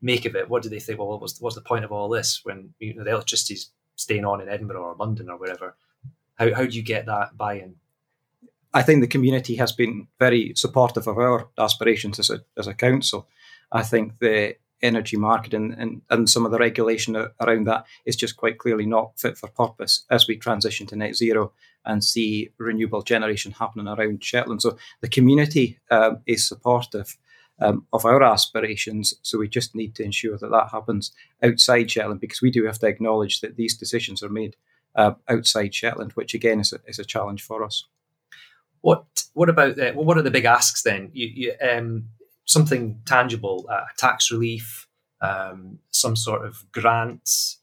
make 0.00 0.24
of 0.24 0.36
it? 0.36 0.48
What 0.48 0.62
do 0.62 0.68
they 0.68 0.80
think? 0.80 0.98
Well, 0.98 1.18
what's, 1.18 1.40
what's 1.40 1.56
the 1.56 1.60
point 1.60 1.84
of 1.84 1.92
all 1.92 2.08
this 2.08 2.40
when 2.44 2.74
you 2.78 2.94
know, 2.94 3.04
the 3.04 3.10
electricity's 3.10 3.70
staying 3.96 4.24
on 4.24 4.40
in 4.40 4.48
Edinburgh 4.48 4.82
or 4.82 4.94
London 4.94 5.28
or 5.28 5.36
wherever? 5.36 5.76
How, 6.36 6.54
how 6.54 6.64
do 6.64 6.76
you 6.76 6.82
get 6.82 7.06
that 7.06 7.36
buy-in? 7.36 7.76
I 8.72 8.82
think 8.82 9.00
the 9.00 9.08
community 9.08 9.56
has 9.56 9.72
been 9.72 10.08
very 10.18 10.52
supportive 10.54 11.06
of 11.06 11.18
our 11.18 11.48
aspirations 11.58 12.18
as 12.18 12.30
a, 12.30 12.44
as 12.56 12.66
a 12.66 12.74
council. 12.74 13.28
I 13.72 13.82
think 13.82 14.18
the 14.20 14.56
energy 14.82 15.16
market 15.16 15.54
and, 15.54 15.72
and, 15.74 16.02
and 16.10 16.30
some 16.30 16.44
of 16.44 16.52
the 16.52 16.58
regulation 16.58 17.16
around 17.40 17.66
that 17.66 17.84
is 18.04 18.16
just 18.16 18.36
quite 18.36 18.58
clearly 18.58 18.86
not 18.86 19.18
fit 19.18 19.36
for 19.36 19.48
purpose 19.48 20.04
as 20.10 20.26
we 20.26 20.36
transition 20.36 20.86
to 20.86 20.96
net 20.96 21.16
zero 21.16 21.52
and 21.84 22.04
see 22.04 22.50
renewable 22.58 23.02
generation 23.02 23.52
happening 23.52 23.88
around 23.88 24.22
Shetland. 24.22 24.62
So 24.62 24.76
the 25.00 25.08
community 25.08 25.78
um, 25.90 26.18
is 26.26 26.46
supportive 26.46 27.16
um, 27.60 27.86
of 27.92 28.04
our 28.04 28.22
aspirations. 28.22 29.14
So 29.22 29.38
we 29.38 29.48
just 29.48 29.74
need 29.74 29.94
to 29.96 30.04
ensure 30.04 30.38
that 30.38 30.50
that 30.50 30.68
happens 30.70 31.12
outside 31.42 31.90
Shetland 31.90 32.20
because 32.20 32.42
we 32.42 32.50
do 32.50 32.64
have 32.64 32.78
to 32.80 32.86
acknowledge 32.86 33.40
that 33.40 33.56
these 33.56 33.76
decisions 33.76 34.22
are 34.22 34.28
made 34.28 34.56
uh, 34.94 35.12
outside 35.28 35.74
Shetland, 35.74 36.12
which 36.12 36.34
again 36.34 36.60
is 36.60 36.72
a, 36.72 36.78
is 36.86 36.98
a 36.98 37.04
challenge 37.04 37.42
for 37.42 37.64
us. 37.64 37.84
What 38.80 39.04
what 39.34 39.48
about 39.48 39.76
the, 39.76 39.92
well, 39.94 40.04
what 40.04 40.18
are 40.18 40.22
the 40.22 40.30
big 40.30 40.44
asks 40.44 40.82
then? 40.82 41.10
You, 41.12 41.26
you, 41.34 41.54
um, 41.60 42.04
something 42.48 43.00
tangible, 43.04 43.66
uh, 43.70 43.84
tax 43.96 44.32
relief, 44.32 44.88
um, 45.20 45.78
some 45.90 46.16
sort 46.16 46.44
of 46.44 46.64
grants 46.72 47.58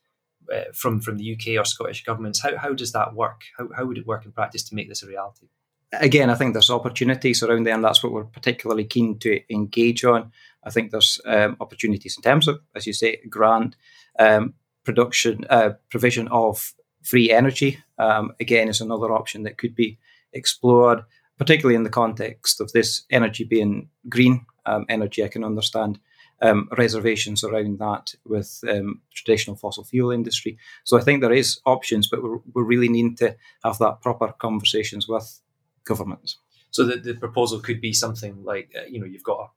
uh, 0.54 0.72
from 0.74 1.02
from 1.02 1.18
the 1.18 1.34
UK 1.34 1.60
or 1.60 1.66
Scottish 1.66 2.06
governments. 2.06 2.42
How 2.42 2.56
how 2.56 2.74
does 2.74 2.94
that 2.94 3.14
work? 3.14 3.42
How 3.58 3.68
how 3.76 3.86
would 3.86 3.98
it 3.98 4.08
work 4.08 4.26
in 4.26 4.32
practice 4.32 4.64
to 4.70 4.76
make 4.76 4.88
this 4.88 5.04
a 5.04 5.08
reality? 5.08 5.48
Again, 5.94 6.30
I 6.30 6.36
think 6.36 6.54
there's 6.54 6.70
opportunities 6.70 7.42
around 7.42 7.66
there, 7.66 7.74
and 7.74 7.84
that's 7.84 8.04
what 8.04 8.12
we're 8.12 8.26
particularly 8.26 8.86
keen 8.86 9.18
to 9.20 9.42
engage 9.54 10.04
on. 10.04 10.32
I 10.64 10.70
think 10.70 10.92
there's 10.92 11.22
um, 11.26 11.58
opportunities 11.60 12.18
in 12.18 12.24
terms 12.24 12.48
of, 12.48 12.60
as 12.76 12.86
you 12.86 12.94
say, 12.94 13.22
grant 13.30 13.76
um, 14.20 14.56
production, 14.84 15.46
uh, 15.50 15.72
provision 15.90 16.28
of 16.30 16.74
free 17.04 17.32
energy. 17.32 17.80
Um, 17.98 18.34
again, 18.40 18.68
is 18.68 18.82
another 18.82 19.14
option 19.14 19.44
that 19.44 19.58
could 19.58 19.76
be 19.76 19.98
explored, 20.34 21.04
particularly 21.38 21.76
in 21.76 21.84
the 21.84 21.90
context 21.90 22.60
of 22.60 22.72
this 22.74 23.04
energy 23.10 23.46
being 23.46 23.90
green 24.10 24.46
um, 24.66 24.86
energy. 24.90 25.24
I 25.24 25.28
can 25.28 25.44
understand 25.44 26.00
um, 26.42 26.70
reservations 26.78 27.44
around 27.44 27.80
that 27.80 28.14
with 28.26 28.64
um, 28.70 29.02
traditional 29.14 29.56
fossil 29.56 29.84
fuel 29.84 30.12
industry. 30.12 30.58
So 30.84 30.98
I 30.98 31.02
think 31.02 31.22
there 31.22 31.34
is 31.34 31.60
options, 31.66 32.08
but 32.08 32.22
we're, 32.22 32.64
really 32.64 32.90
need 32.90 33.18
to 33.18 33.36
have 33.64 33.78
that 33.80 34.02
proper 34.02 34.34
conversations 34.34 35.08
with 35.08 35.40
governments. 35.86 36.38
So 36.72 36.84
the, 36.84 36.98
the 36.98 37.14
proposal 37.14 37.62
could 37.62 37.80
be 37.80 37.94
something 37.94 38.44
like, 38.44 38.74
uh, 38.78 38.86
you 38.90 39.00
know, 39.00 39.06
you've 39.06 39.24
got 39.24 39.52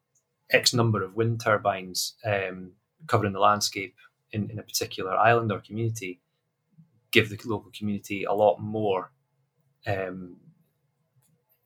X 0.50 0.72
number 0.72 1.02
of 1.02 1.16
wind 1.16 1.40
turbines 1.40 2.14
um, 2.24 2.72
covering 3.06 3.32
the 3.32 3.40
landscape 3.40 3.96
in, 4.30 4.50
in 4.50 4.58
a 4.58 4.62
particular 4.62 5.16
island 5.16 5.50
or 5.50 5.60
community, 5.60 6.20
give 7.10 7.28
the 7.28 7.38
local 7.44 7.72
community 7.76 8.24
a 8.24 8.32
lot 8.32 8.58
more 8.60 9.10
um, 9.86 10.36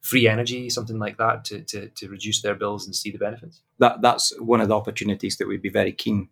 free 0.02 0.28
energy, 0.28 0.68
something 0.68 0.98
like 0.98 1.16
that, 1.16 1.44
to, 1.46 1.62
to, 1.62 1.88
to 1.88 2.08
reduce 2.08 2.42
their 2.42 2.54
bills 2.54 2.84
and 2.84 2.94
see 2.94 3.10
the 3.10 3.18
benefits? 3.18 3.62
That 3.78 4.02
that's 4.02 4.38
one 4.38 4.60
of 4.60 4.68
the 4.68 4.76
opportunities 4.76 5.38
that 5.38 5.48
we'd 5.48 5.62
be 5.62 5.70
very 5.70 5.92
keen 5.92 6.28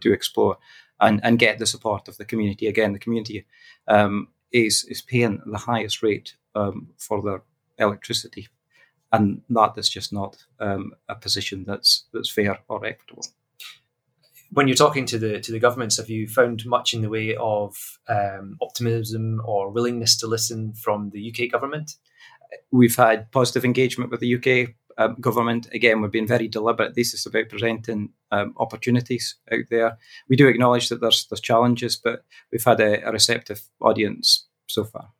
to 0.00 0.12
explore 0.12 0.56
and, 1.00 1.20
and 1.22 1.38
get 1.38 1.58
the 1.58 1.66
support 1.66 2.08
of 2.08 2.16
the 2.16 2.24
community. 2.24 2.66
Again, 2.66 2.92
the 2.92 2.98
community 2.98 3.44
um, 3.86 4.28
is 4.52 4.84
is 4.84 5.02
paying 5.02 5.42
the 5.44 5.58
highest 5.58 6.02
rate 6.02 6.34
um, 6.54 6.88
for 6.96 7.20
their 7.22 7.42
electricity, 7.78 8.48
and 9.12 9.42
that 9.50 9.74
is 9.76 9.88
just 9.88 10.12
not 10.12 10.44
um, 10.60 10.92
a 11.08 11.14
position 11.14 11.64
that's 11.66 12.04
that's 12.12 12.30
fair 12.30 12.58
or 12.68 12.84
equitable. 12.86 13.26
When 14.50 14.66
you're 14.66 14.76
talking 14.76 15.04
to 15.06 15.18
the 15.18 15.40
to 15.40 15.52
the 15.52 15.58
governments, 15.58 15.98
have 15.98 16.08
you 16.08 16.26
found 16.26 16.64
much 16.64 16.94
in 16.94 17.02
the 17.02 17.10
way 17.10 17.36
of 17.36 17.98
um, 18.08 18.56
optimism 18.62 19.42
or 19.44 19.70
willingness 19.70 20.16
to 20.18 20.26
listen 20.26 20.72
from 20.72 21.10
the 21.10 21.30
UK 21.30 21.50
government? 21.50 21.96
We've 22.70 22.96
had 22.96 23.30
positive 23.32 23.64
engagement 23.64 24.10
with 24.10 24.20
the 24.20 24.34
UK 24.34 24.74
um, 24.98 25.16
government. 25.20 25.68
Again, 25.72 26.02
we've 26.02 26.10
been 26.10 26.26
very 26.26 26.48
deliberate. 26.48 26.94
This 26.94 27.14
is 27.14 27.24
about 27.24 27.48
presenting 27.48 28.10
um, 28.30 28.54
opportunities 28.58 29.36
out 29.52 29.64
there. 29.70 29.96
We 30.28 30.36
do 30.36 30.48
acknowledge 30.48 30.88
that 30.88 31.00
there's 31.00 31.26
there's 31.30 31.40
challenges, 31.40 31.96
but 31.96 32.24
we've 32.52 32.64
had 32.64 32.80
a, 32.80 33.06
a, 33.06 33.12
receptive 33.12 33.62
audience 33.80 34.46
so 34.66 34.84
far. 34.84 35.10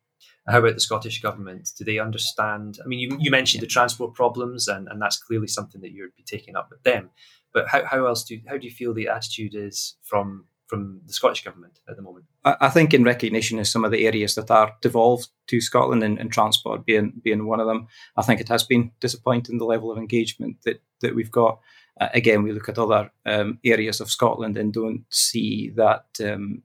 How 0.47 0.59
about 0.59 0.73
the 0.73 0.81
Scottish 0.81 1.21
government? 1.21 1.69
Do 1.77 1.85
they 1.85 1.99
understand? 1.99 2.79
I 2.83 2.87
mean, 2.87 2.99
you, 2.99 3.17
you 3.19 3.31
mentioned 3.31 3.61
the 3.61 3.67
transport 3.67 4.15
problems, 4.15 4.67
and, 4.67 4.87
and 4.87 5.01
that's 5.01 5.17
clearly 5.17 5.47
something 5.47 5.81
that 5.81 5.91
you'd 5.91 6.15
be 6.15 6.23
taking 6.23 6.55
up 6.55 6.69
with 6.69 6.83
them. 6.83 7.11
But 7.53 7.67
how, 7.67 7.85
how 7.85 8.05
else 8.05 8.23
do 8.23 8.35
you, 8.35 8.41
how 8.47 8.57
do 8.57 8.65
you 8.65 8.73
feel 8.73 8.93
the 8.93 9.07
attitude 9.07 9.55
is 9.55 9.95
from 10.03 10.45
from 10.69 11.01
the 11.07 11.13
Scottish 11.13 11.43
government 11.43 11.79
at 11.89 11.95
the 11.95 12.01
moment? 12.01 12.25
I, 12.45 12.69
think 12.69 12.93
in 12.93 13.03
recognition 13.03 13.57
of 13.59 13.67
some 13.67 13.83
of 13.83 13.91
the 13.91 14.05
areas 14.05 14.35
that 14.35 14.51
are 14.51 14.75
devolved 14.81 15.27
to 15.47 15.59
Scotland 15.59 16.03
and, 16.03 16.19
and, 16.19 16.31
transport 16.31 16.85
being 16.85 17.11
being 17.23 17.47
one 17.47 17.59
of 17.59 17.67
them, 17.67 17.87
I 18.15 18.21
think 18.21 18.39
it 18.39 18.47
has 18.49 18.63
been 18.63 18.91
disappointing 18.99 19.57
the 19.57 19.65
level 19.65 19.91
of 19.91 19.97
engagement 19.97 20.57
that 20.63 20.81
that 21.01 21.15
we've 21.15 21.31
got. 21.31 21.59
Uh, 21.99 22.09
again, 22.13 22.43
we 22.43 22.53
look 22.53 22.69
at 22.69 22.77
other 22.77 23.11
um, 23.25 23.59
areas 23.65 23.99
of 23.99 24.11
Scotland 24.11 24.57
and 24.57 24.71
don't 24.71 25.03
see 25.09 25.71
that 25.75 26.05
um, 26.23 26.61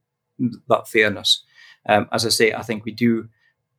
that 0.69 0.87
fairness. 0.87 1.43
Um, 1.89 2.09
as 2.13 2.27
I 2.27 2.29
say, 2.29 2.53
I 2.53 2.63
think 2.63 2.85
we 2.85 2.93
do 2.93 3.29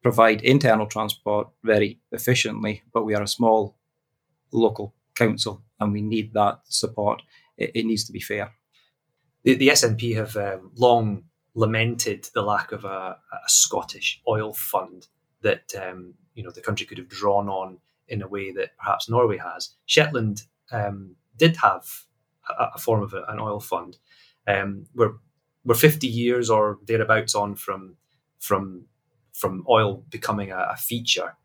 provide 0.02 0.42
internal 0.42 0.88
transport 0.88 1.50
very 1.64 2.00
efficiently, 2.12 2.82
but 2.94 3.06
we 3.06 3.16
are 3.16 3.24
a 3.24 3.28
small 3.28 3.78
local 4.52 4.94
council 5.14 5.64
and 5.80 5.94
we 5.94 6.02
need 6.02 6.34
that 6.34 6.62
support. 6.66 7.22
It, 7.58 7.72
it 7.76 7.86
needs 7.86 8.04
to 8.06 8.12
be 8.12 8.20
fair 8.20 8.52
the, 9.46 9.54
the 9.54 9.70
SNP 9.70 10.16
have 10.16 10.36
um, 10.36 10.72
long 10.76 11.24
lamented 11.54 12.28
the 12.34 12.42
lack 12.42 12.74
of 12.74 12.84
a, 12.84 13.18
a 13.32 13.48
Scottish 13.48 14.22
oil 14.28 14.54
fund 14.54 15.08
that 15.42 15.74
um, 15.82 16.16
you 16.34 16.44
know 16.44 16.52
the 16.52 16.62
country 16.62 16.86
could 16.86 16.98
have 16.98 17.08
drawn 17.08 17.48
on 17.48 17.78
in 18.08 18.22
a 18.22 18.28
way 18.28 18.52
that 18.52 18.76
perhaps 18.78 19.08
Norway 19.08 19.38
has. 19.38 19.76
Shetland 19.86 20.44
um, 20.72 21.16
did 21.38 21.56
have 21.58 21.86
a, 22.50 22.72
a, 22.76 22.78
form 22.78 23.02
of 23.02 23.14
a, 23.14 23.24
an 23.30 23.40
oil 23.40 23.60
fund. 23.60 23.98
Um, 24.48 24.88
we're 24.94 25.14
we're 25.64 25.76
50 25.76 26.08
years 26.08 26.50
or 26.50 26.80
thereabouts 26.86 27.36
on 27.36 27.56
from 27.56 27.98
from 28.40 28.86
from 29.32 29.64
oil 29.70 30.04
becoming 30.10 30.52
a, 30.52 30.70
a 30.72 30.76
feature. 30.76 31.36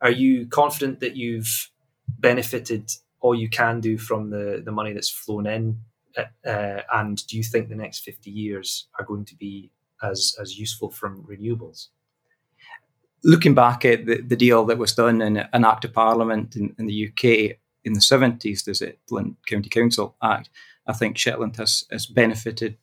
Are 0.00 0.10
you 0.10 0.46
confident 0.46 1.00
that 1.00 1.16
you've 1.16 1.70
benefited 2.08 2.90
all 3.20 3.34
you 3.34 3.48
can 3.48 3.80
do 3.80 3.98
from 3.98 4.30
the, 4.30 4.62
the 4.64 4.72
money 4.72 4.92
that's 4.92 5.10
flown 5.10 5.46
in 5.46 5.80
uh, 6.46 6.82
and 6.92 7.26
do 7.26 7.36
you 7.36 7.42
think 7.42 7.68
the 7.68 7.74
next 7.74 8.00
50 8.00 8.30
years 8.30 8.88
are 8.98 9.04
going 9.04 9.24
to 9.26 9.36
be 9.36 9.70
as, 10.02 10.36
as 10.40 10.58
useful 10.58 10.90
from 10.90 11.24
renewables? 11.24 11.88
Looking 13.24 13.54
back 13.54 13.84
at 13.84 14.06
the, 14.06 14.20
the 14.20 14.36
deal 14.36 14.64
that 14.66 14.78
was 14.78 14.94
done 14.94 15.20
in 15.20 15.38
an 15.38 15.64
Act 15.64 15.84
of 15.84 15.92
Parliament 15.92 16.54
in, 16.56 16.74
in 16.78 16.86
the 16.86 17.08
UK 17.08 17.58
in 17.84 17.94
the 17.94 18.00
70s, 18.00 18.64
the 18.64 18.74
Shetland 18.74 19.36
County 19.46 19.68
Council 19.68 20.16
Act, 20.22 20.50
I 20.86 20.92
think 20.92 21.18
Shetland 21.18 21.56
has, 21.56 21.84
has 21.90 22.06
benefited 22.06 22.76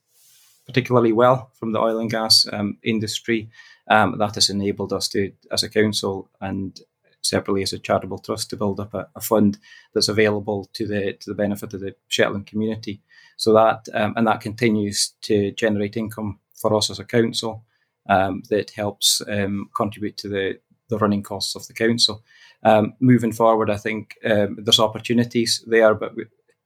particularly 0.65 1.11
well 1.11 1.51
from 1.53 1.71
the 1.71 1.79
oil 1.79 1.99
and 1.99 2.09
gas 2.09 2.47
um, 2.51 2.77
industry. 2.83 3.49
Um, 3.89 4.17
that 4.17 4.35
has 4.35 4.49
enabled 4.49 4.93
us 4.93 5.07
to, 5.09 5.31
as 5.51 5.63
a 5.63 5.69
council 5.69 6.29
and 6.41 6.79
separately 7.21 7.63
as 7.63 7.73
a 7.73 7.79
charitable 7.79 8.19
trust, 8.19 8.49
to 8.49 8.57
build 8.57 8.79
up 8.79 8.93
a, 8.93 9.07
a, 9.15 9.21
fund 9.21 9.59
that's 9.93 10.07
available 10.07 10.69
to 10.73 10.87
the 10.87 11.13
to 11.13 11.29
the 11.29 11.35
benefit 11.35 11.73
of 11.73 11.81
the 11.81 11.95
Shetland 12.07 12.47
community. 12.47 13.01
So 13.37 13.53
that 13.53 13.87
um, 13.93 14.13
and 14.15 14.27
that 14.27 14.41
continues 14.41 15.13
to 15.23 15.51
generate 15.51 15.97
income 15.97 16.39
for 16.55 16.75
us 16.75 16.89
as 16.89 16.99
a 16.99 17.03
council 17.03 17.65
um, 18.09 18.43
that 18.49 18.71
helps 18.71 19.21
um, 19.27 19.69
contribute 19.75 20.17
to 20.17 20.29
the 20.29 20.59
the 20.89 20.97
running 20.97 21.23
costs 21.23 21.55
of 21.55 21.67
the 21.67 21.73
council. 21.73 22.23
Um, 22.63 22.93
moving 22.99 23.31
forward, 23.31 23.69
I 23.69 23.77
think 23.77 24.15
um, 24.25 24.57
there's 24.59 24.79
opportunities 24.79 25.63
there, 25.67 25.93
but 25.95 26.13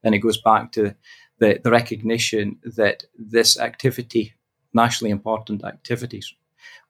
then 0.03 0.13
it 0.13 0.19
goes 0.19 0.41
back 0.41 0.71
to 0.73 0.95
the, 1.39 1.59
the 1.63 1.71
recognition 1.71 2.59
that 2.63 3.03
this 3.17 3.59
activity, 3.59 4.33
nationally 4.73 5.11
important 5.11 5.63
activities, 5.63 6.33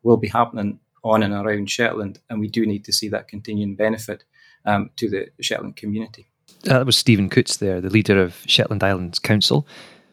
will 0.04 0.18
be 0.18 0.28
happening 0.28 0.80
on 1.04 1.24
and 1.24 1.34
around 1.34 1.70
Shetland, 1.70 2.20
and 2.30 2.40
we 2.40 2.48
do 2.48 2.66
need 2.66 2.84
to 2.86 2.94
see 2.94 3.10
that 3.10 3.28
continuing 3.28 3.76
benefit 3.76 4.24
um, 4.66 4.90
to 4.98 5.10
the 5.10 5.28
Shetland 5.40 5.76
community. 5.76 6.28
Uh, 6.68 6.80
that 6.80 6.86
was 6.86 6.98
Steven 6.98 7.30
Coutts 7.30 7.58
there, 7.58 7.80
the 7.82 7.90
leader 7.90 8.22
of 8.22 8.38
Shetland 8.46 8.84
Islands 8.84 9.20
Council. 9.20 9.66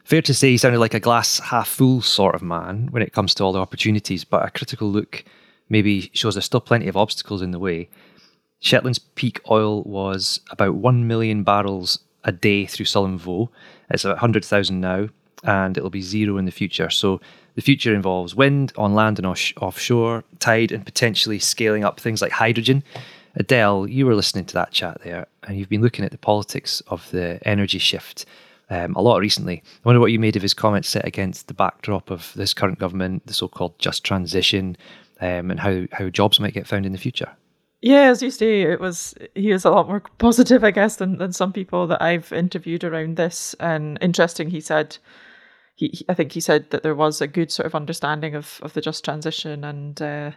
Fair 0.04 0.22
to 0.22 0.34
say 0.34 0.50
he 0.50 0.58
sounded 0.58 0.78
like 0.78 0.94
a 0.94 1.00
glass 1.00 1.40
half 1.40 1.68
full 1.68 2.00
sort 2.00 2.36
of 2.36 2.42
man 2.42 2.88
when 2.92 3.02
it 3.02 3.12
comes 3.12 3.34
to 3.34 3.44
all 3.44 3.52
the 3.52 3.58
opportunities, 3.58 4.24
but 4.24 4.46
a 4.46 4.50
critical 4.50 4.88
look 4.88 5.24
maybe 5.68 6.10
shows 6.14 6.34
there's 6.34 6.44
still 6.44 6.60
plenty 6.60 6.86
of 6.86 6.96
obstacles 6.96 7.42
in 7.42 7.50
the 7.50 7.58
way. 7.58 7.88
Shetland's 8.60 9.00
peak 9.00 9.40
oil 9.50 9.82
was 9.82 10.40
about 10.50 10.74
1 10.74 11.06
million 11.06 11.42
barrels 11.42 11.98
a 12.24 12.32
day 12.32 12.66
through 12.66 12.86
Sullom 12.86 13.18
Voe. 13.18 13.50
It's 13.90 14.04
about 14.04 14.16
100,000 14.16 14.80
now, 14.80 15.08
and 15.44 15.76
it'll 15.76 15.90
be 15.90 16.02
zero 16.02 16.38
in 16.38 16.44
the 16.44 16.50
future. 16.52 16.90
So 16.90 17.20
the 17.54 17.62
future 17.62 17.94
involves 17.94 18.34
wind 18.34 18.72
on 18.76 18.94
land 18.94 19.18
and 19.18 19.26
off- 19.26 19.52
offshore, 19.60 20.24
tide, 20.38 20.72
and 20.72 20.84
potentially 20.84 21.38
scaling 21.38 21.84
up 21.84 22.00
things 22.00 22.22
like 22.22 22.32
hydrogen. 22.32 22.82
Adele, 23.36 23.86
you 23.88 24.06
were 24.06 24.14
listening 24.14 24.46
to 24.46 24.54
that 24.54 24.72
chat 24.72 25.00
there, 25.04 25.26
and 25.46 25.58
you've 25.58 25.68
been 25.68 25.82
looking 25.82 26.04
at 26.04 26.10
the 26.10 26.18
politics 26.18 26.82
of 26.88 27.08
the 27.10 27.38
energy 27.46 27.78
shift 27.78 28.24
um, 28.70 28.94
a 28.96 29.02
lot 29.02 29.20
recently. 29.20 29.62
I 29.64 29.80
wonder 29.84 30.00
what 30.00 30.12
you 30.12 30.18
made 30.18 30.36
of 30.36 30.42
his 30.42 30.54
comments 30.54 30.88
set 30.88 31.06
against 31.06 31.48
the 31.48 31.54
backdrop 31.54 32.10
of 32.10 32.32
this 32.34 32.54
current 32.54 32.78
government, 32.78 33.26
the 33.26 33.34
so-called 33.34 33.78
just 33.78 34.04
transition, 34.04 34.76
um, 35.20 35.50
and 35.50 35.60
how 35.60 35.86
how 35.92 36.08
jobs 36.08 36.40
might 36.40 36.54
get 36.54 36.66
found 36.66 36.86
in 36.86 36.92
the 36.92 36.98
future. 36.98 37.30
Yeah, 37.82 38.08
as 38.10 38.22
you 38.22 38.30
say, 38.30 38.62
it 38.62 38.80
was 38.80 39.14
he 39.34 39.52
was 39.52 39.64
a 39.64 39.70
lot 39.70 39.86
more 39.86 40.02
positive, 40.18 40.64
I 40.64 40.70
guess, 40.70 40.96
than, 40.96 41.18
than 41.18 41.32
some 41.32 41.52
people 41.52 41.86
that 41.88 42.02
I've 42.02 42.32
interviewed 42.32 42.84
around 42.84 43.16
this. 43.16 43.54
And 43.60 43.98
interesting, 44.00 44.50
he 44.50 44.60
said 44.60 44.96
he, 45.74 46.04
I 46.08 46.14
think 46.14 46.32
he 46.32 46.40
said 46.40 46.70
that 46.70 46.82
there 46.82 46.94
was 46.94 47.20
a 47.20 47.26
good 47.26 47.52
sort 47.52 47.66
of 47.66 47.74
understanding 47.74 48.34
of 48.34 48.58
of 48.62 48.72
the 48.72 48.80
just 48.80 49.04
transition, 49.04 49.62
and 49.62 50.00
uh, 50.00 50.30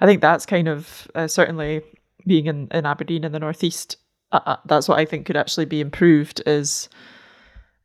I 0.00 0.06
think 0.06 0.20
that's 0.20 0.44
kind 0.44 0.68
of 0.68 1.08
uh, 1.14 1.28
certainly 1.28 1.82
being 2.26 2.46
in, 2.46 2.68
in 2.70 2.86
Aberdeen 2.86 3.24
in 3.24 3.32
the 3.32 3.38
northeast, 3.38 3.96
uh, 4.32 4.40
uh, 4.46 4.56
that's 4.66 4.88
what 4.88 4.98
I 4.98 5.04
think 5.04 5.26
could 5.26 5.36
actually 5.36 5.66
be 5.66 5.80
improved 5.80 6.42
is 6.46 6.88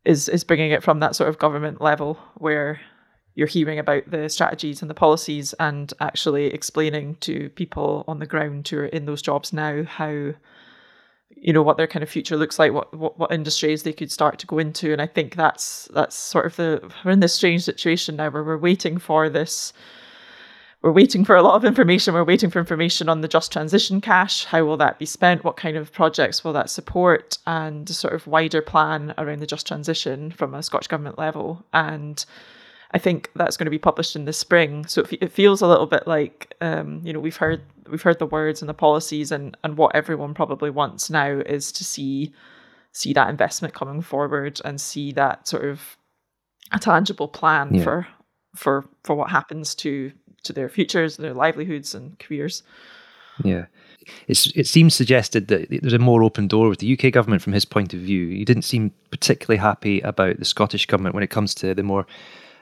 is 0.04 0.30
is 0.30 0.44
bringing 0.44 0.72
it 0.72 0.84
from 0.84 1.00
that 1.00 1.16
sort 1.16 1.30
of 1.30 1.40
government 1.40 1.82
level 1.82 2.20
where 2.36 2.80
you're 3.34 3.48
hearing 3.48 3.80
about 3.80 4.10
the 4.10 4.30
strategies 4.30 4.82
and 4.82 4.90
the 4.90 4.96
policies 4.96 5.54
and 5.60 5.94
actually 6.00 6.46
explaining 6.48 7.16
to 7.16 7.50
people 7.50 8.06
on 8.08 8.20
the 8.20 8.26
ground 8.26 8.68
who 8.68 8.78
are 8.78 8.86
in 8.86 9.06
those 9.06 9.22
jobs 9.22 9.52
now 9.52 9.84
how 9.84 10.32
you 11.30 11.52
know 11.52 11.64
what 11.64 11.78
their 11.78 11.88
kind 11.88 12.04
of 12.04 12.10
future 12.10 12.38
looks 12.38 12.60
like 12.60 12.72
what, 12.72 12.94
what 12.94 13.18
what 13.20 13.32
industries 13.32 13.84
they 13.84 13.94
could 13.94 14.12
start 14.12 14.40
to 14.40 14.48
go 14.48 14.60
into. 14.60 14.94
And 14.94 15.02
i 15.02 15.08
think 15.08 15.36
that's 15.36 15.90
that's 15.94 16.16
sort 16.16 16.46
of 16.46 16.56
the 16.56 16.94
we're 17.04 17.12
in 17.12 17.20
this 17.20 17.34
strange 17.34 17.64
situation 17.64 18.16
now 18.16 18.30
where 18.30 18.44
we're 18.44 18.58
waiting 18.58 18.98
for 18.98 19.30
this 19.30 19.74
we're 20.86 20.92
waiting 20.92 21.26
for 21.26 21.36
a 21.36 21.42
lot 21.42 21.56
of 21.56 21.66
information. 21.66 22.14
We're 22.14 22.24
waiting 22.24 22.52
for 22.52 22.60
information 22.60 23.10
on 23.10 23.22
the 23.22 23.28
just 23.28 23.52
transition 23.52 24.02
cash. 24.02 24.46
How 24.46 24.64
will 24.66 24.78
that 24.78 25.00
be 25.00 25.08
spent? 25.08 25.44
What 25.44 25.58
kind 25.58 25.76
of 25.76 25.92
projects 25.92 26.44
will 26.44 26.54
that 26.54 26.70
support? 26.70 27.40
And 27.48 27.90
a 27.90 27.94
sort 27.94 28.14
of 28.14 28.28
wider 28.28 28.62
plan 28.62 29.12
around 29.18 29.40
the 29.40 29.48
just 29.48 29.66
transition 29.66 30.30
from 30.30 30.54
a 30.54 30.62
Scottish 30.62 30.88
Government 30.88 31.18
level. 31.18 31.66
And 31.74 32.24
I 32.92 33.00
think 33.00 33.32
that's 33.36 33.58
going 33.58 33.66
to 33.66 33.72
be 33.72 33.80
published 33.80 34.16
in 34.16 34.26
the 34.26 34.32
spring. 34.32 34.86
So 34.86 35.02
it, 35.02 35.14
it 35.24 35.32
feels 35.32 35.64
a 35.64 35.68
little 35.68 35.88
bit 35.88 36.06
like, 36.06 36.54
um, 36.62 37.02
you 37.04 37.14
know, 37.14 37.20
we've 37.20 37.36
heard 37.36 37.64
we've 37.90 38.04
heard 38.04 38.20
the 38.20 38.28
words 38.28 38.62
and 38.62 38.70
the 38.70 38.76
policies, 38.76 39.32
and 39.32 39.58
and 39.64 39.78
what 39.78 39.96
everyone 39.96 40.36
probably 40.36 40.70
wants 40.70 41.10
now 41.10 41.40
is 41.48 41.72
to 41.72 41.84
see 41.84 42.32
see 42.92 43.12
that 43.14 43.32
investment 43.32 43.74
coming 43.74 44.04
forward 44.04 44.62
and 44.64 44.80
see 44.80 45.12
that 45.14 45.48
sort 45.48 45.66
of 45.66 45.98
a 46.72 46.78
tangible 46.78 47.28
plan 47.28 47.74
yeah. 47.74 47.84
for 47.84 48.08
for 48.56 48.86
for 49.04 49.16
what 49.16 49.32
happens 49.32 49.74
to 49.74 50.12
to 50.46 50.54
their 50.54 50.70
futures, 50.70 51.18
their 51.18 51.34
livelihoods 51.34 51.94
and 51.94 52.18
careers. 52.20 52.64
Yeah. 53.44 53.66
It's, 54.28 54.48
it 54.56 54.68
seems 54.68 54.96
suggested 54.96 55.48
that 55.48 55.68
there's 55.70 55.94
a 55.94 56.00
more 56.00 56.24
open 56.24 56.48
door 56.48 56.70
with 56.70 56.80
the 56.80 56.94
UK 56.98 57.12
government 57.12 57.42
from 57.42 57.54
his 57.54 57.66
point 57.66 57.94
of 57.94 58.00
view. 58.00 58.28
He 58.30 58.46
didn't 58.46 58.64
seem 58.64 58.92
particularly 59.10 59.58
happy 59.58 60.00
about 60.02 60.38
the 60.38 60.46
Scottish 60.46 60.86
government 60.86 61.16
when 61.16 61.24
it 61.24 61.30
comes 61.30 61.56
to 61.56 61.74
the 61.74 61.84
more 61.84 62.06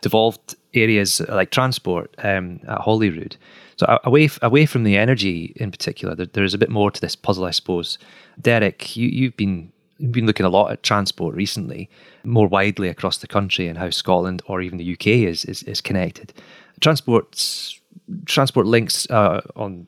devolved 0.01 0.55
areas 0.73 1.21
like 1.29 1.49
transport 1.49 2.13
um, 2.23 2.59
at 2.67 2.79
Holyrood. 2.79 3.37
So 3.77 3.99
away 4.03 4.29
away 4.41 4.65
from 4.65 4.83
the 4.83 4.97
energy 4.97 5.53
in 5.55 5.71
particular, 5.71 6.13
there, 6.13 6.27
there 6.27 6.43
is 6.43 6.53
a 6.53 6.59
bit 6.59 6.69
more 6.69 6.91
to 6.91 7.01
this 7.01 7.15
puzzle, 7.15 7.45
I 7.45 7.51
suppose. 7.51 7.97
Derek, 8.39 8.95
you, 8.95 9.07
you've 9.07 9.35
been 9.35 9.71
you've 9.97 10.11
been 10.11 10.27
looking 10.27 10.45
a 10.45 10.49
lot 10.49 10.71
at 10.71 10.83
transport 10.83 11.35
recently, 11.35 11.89
more 12.23 12.47
widely 12.47 12.89
across 12.89 13.17
the 13.17 13.27
country, 13.27 13.67
and 13.67 13.77
how 13.77 13.89
Scotland 13.89 14.43
or 14.45 14.61
even 14.61 14.77
the 14.77 14.93
UK 14.93 15.07
is 15.07 15.45
is, 15.45 15.63
is 15.63 15.81
connected. 15.81 16.33
Transport 16.81 17.79
transport 18.25 18.65
links 18.65 19.09
uh, 19.09 19.41
on 19.55 19.87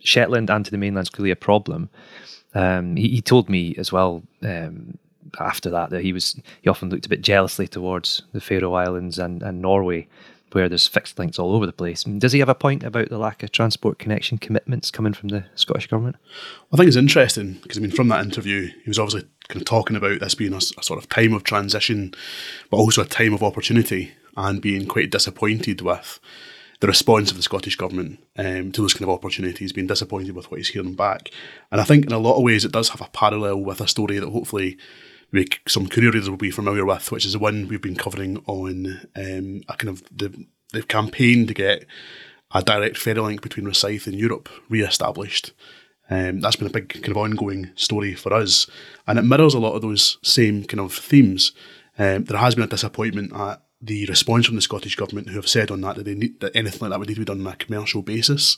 Shetland 0.00 0.50
and 0.50 0.64
to 0.64 0.70
the 0.70 0.78
mainland 0.78 1.06
is 1.06 1.10
clearly 1.10 1.30
a 1.30 1.36
problem. 1.36 1.90
Um, 2.54 2.96
he, 2.96 3.08
he, 3.08 3.20
told 3.20 3.48
me 3.48 3.74
as 3.78 3.90
well 3.90 4.22
um, 4.42 4.98
after 5.40 5.70
that 5.70 5.90
that 5.90 6.02
he 6.02 6.12
was 6.12 6.40
he 6.62 6.68
often 6.70 6.88
looked 6.88 7.06
a 7.06 7.08
bit 7.08 7.20
jealously 7.20 7.66
towards 7.66 8.22
the 8.32 8.40
Faroe 8.40 8.74
Islands 8.74 9.18
and, 9.18 9.42
and 9.42 9.60
Norway, 9.60 10.06
where 10.52 10.68
there's 10.68 10.86
fixed 10.86 11.18
links 11.18 11.38
all 11.38 11.56
over 11.56 11.66
the 11.66 11.72
place. 11.72 12.04
does 12.04 12.32
he 12.32 12.38
have 12.38 12.48
a 12.48 12.54
point 12.54 12.84
about 12.84 13.08
the 13.08 13.18
lack 13.18 13.42
of 13.42 13.50
transport 13.50 13.98
connection 13.98 14.38
commitments 14.38 14.92
coming 14.92 15.12
from 15.12 15.30
the 15.30 15.44
Scottish 15.56 15.88
government? 15.88 16.16
I 16.72 16.76
think 16.76 16.86
it's 16.86 16.96
interesting 16.96 17.54
because 17.54 17.78
I 17.78 17.80
mean, 17.80 17.90
from 17.90 18.08
that 18.08 18.24
interview, 18.24 18.68
he 18.68 18.88
was 18.88 18.98
obviously 18.98 19.28
kind 19.48 19.60
of 19.60 19.66
talking 19.66 19.96
about 19.96 20.20
this 20.20 20.36
being 20.36 20.54
a, 20.54 20.58
a 20.58 20.82
sort 20.82 20.98
of 20.98 21.08
time 21.08 21.34
of 21.34 21.42
transition, 21.42 22.14
but 22.70 22.76
also 22.76 23.02
a 23.02 23.06
time 23.06 23.34
of 23.34 23.42
opportunity, 23.42 24.12
and 24.36 24.60
being 24.60 24.86
quite 24.86 25.10
disappointed 25.10 25.80
with 25.80 26.20
the 26.80 26.86
response 26.86 27.30
of 27.30 27.36
the 27.36 27.42
Scottish 27.42 27.76
Government 27.76 28.22
um, 28.36 28.72
to 28.72 28.82
those 28.82 28.94
kind 28.94 29.04
of 29.04 29.14
opportunities, 29.14 29.72
being 29.72 29.86
disappointed 29.86 30.34
with 30.34 30.50
what 30.50 30.58
he's 30.58 30.68
hearing 30.68 30.94
back. 30.94 31.30
And 31.70 31.80
I 31.80 31.84
think 31.84 32.04
in 32.04 32.12
a 32.12 32.18
lot 32.18 32.36
of 32.36 32.42
ways 32.42 32.64
it 32.64 32.72
does 32.72 32.90
have 32.90 33.00
a 33.00 33.08
parallel 33.12 33.60
with 33.60 33.80
a 33.80 33.88
story 33.88 34.18
that 34.18 34.28
hopefully 34.28 34.76
we, 35.32 35.46
some 35.66 35.88
Courier 35.88 36.10
readers 36.10 36.28
will 36.28 36.36
be 36.36 36.50
familiar 36.50 36.84
with, 36.84 37.10
which 37.10 37.24
is 37.24 37.32
the 37.32 37.38
one 37.38 37.68
we've 37.68 37.80
been 37.80 37.96
covering 37.96 38.42
on 38.46 39.00
um, 39.16 39.62
a 39.68 39.76
kind 39.76 39.88
of 39.88 40.02
the, 40.16 40.46
the 40.72 40.82
campaign 40.82 41.46
to 41.46 41.54
get 41.54 41.86
a 42.52 42.62
direct 42.62 42.98
ferry 42.98 43.20
link 43.20 43.42
between 43.42 43.66
Rosyth 43.66 44.06
and 44.06 44.14
Europe 44.14 44.48
re-established. 44.68 45.52
Um, 46.10 46.40
that's 46.40 46.56
been 46.56 46.68
a 46.68 46.70
big 46.70 46.90
kind 46.90 47.08
of 47.08 47.16
ongoing 47.16 47.70
story 47.76 48.14
for 48.14 48.32
us, 48.32 48.66
and 49.06 49.18
it 49.18 49.22
mirrors 49.22 49.54
a 49.54 49.58
lot 49.58 49.72
of 49.72 49.82
those 49.82 50.18
same 50.22 50.64
kind 50.64 50.80
of 50.80 50.92
themes. 50.92 51.52
Um, 51.98 52.24
there 52.24 52.38
has 52.38 52.54
been 52.54 52.64
a 52.64 52.68
disappointment 52.68 53.32
at 53.32 53.62
the 53.84 54.06
response 54.06 54.46
from 54.46 54.56
the 54.56 54.62
Scottish 54.62 54.96
Government, 54.96 55.28
who 55.28 55.36
have 55.36 55.48
said 55.48 55.70
on 55.70 55.80
that 55.82 55.96
that 55.96 56.04
they 56.04 56.14
need 56.14 56.40
that 56.40 56.56
anything 56.56 56.80
like 56.80 56.90
that 56.90 56.98
would 56.98 57.08
need 57.08 57.14
to 57.14 57.20
be 57.20 57.24
done 57.24 57.46
on 57.46 57.52
a 57.52 57.56
commercial 57.56 58.02
basis. 58.02 58.56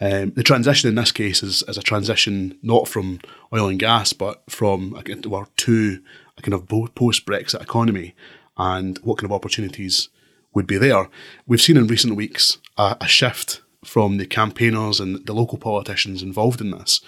Um, 0.00 0.32
the 0.32 0.42
transition 0.42 0.88
in 0.88 0.96
this 0.96 1.12
case 1.12 1.42
is, 1.42 1.62
is 1.68 1.78
a 1.78 1.82
transition 1.82 2.58
not 2.62 2.88
from 2.88 3.20
oil 3.52 3.68
and 3.68 3.78
gas, 3.78 4.12
but 4.12 4.42
from 4.48 4.94
or 5.30 5.48
to 5.56 6.02
a 6.36 6.42
kind 6.42 6.54
of 6.54 6.68
post 6.94 7.26
Brexit 7.26 7.62
economy, 7.62 8.14
and 8.56 8.98
what 8.98 9.18
kind 9.18 9.26
of 9.26 9.32
opportunities 9.32 10.08
would 10.52 10.66
be 10.66 10.78
there. 10.78 11.08
We've 11.46 11.60
seen 11.60 11.76
in 11.76 11.86
recent 11.86 12.16
weeks 12.16 12.58
a, 12.76 12.96
a 13.00 13.06
shift 13.06 13.62
from 13.84 14.16
the 14.16 14.26
campaigners 14.26 15.00
and 15.00 15.24
the 15.26 15.32
local 15.32 15.58
politicians 15.58 16.22
involved 16.22 16.60
in 16.60 16.72
this 16.72 17.00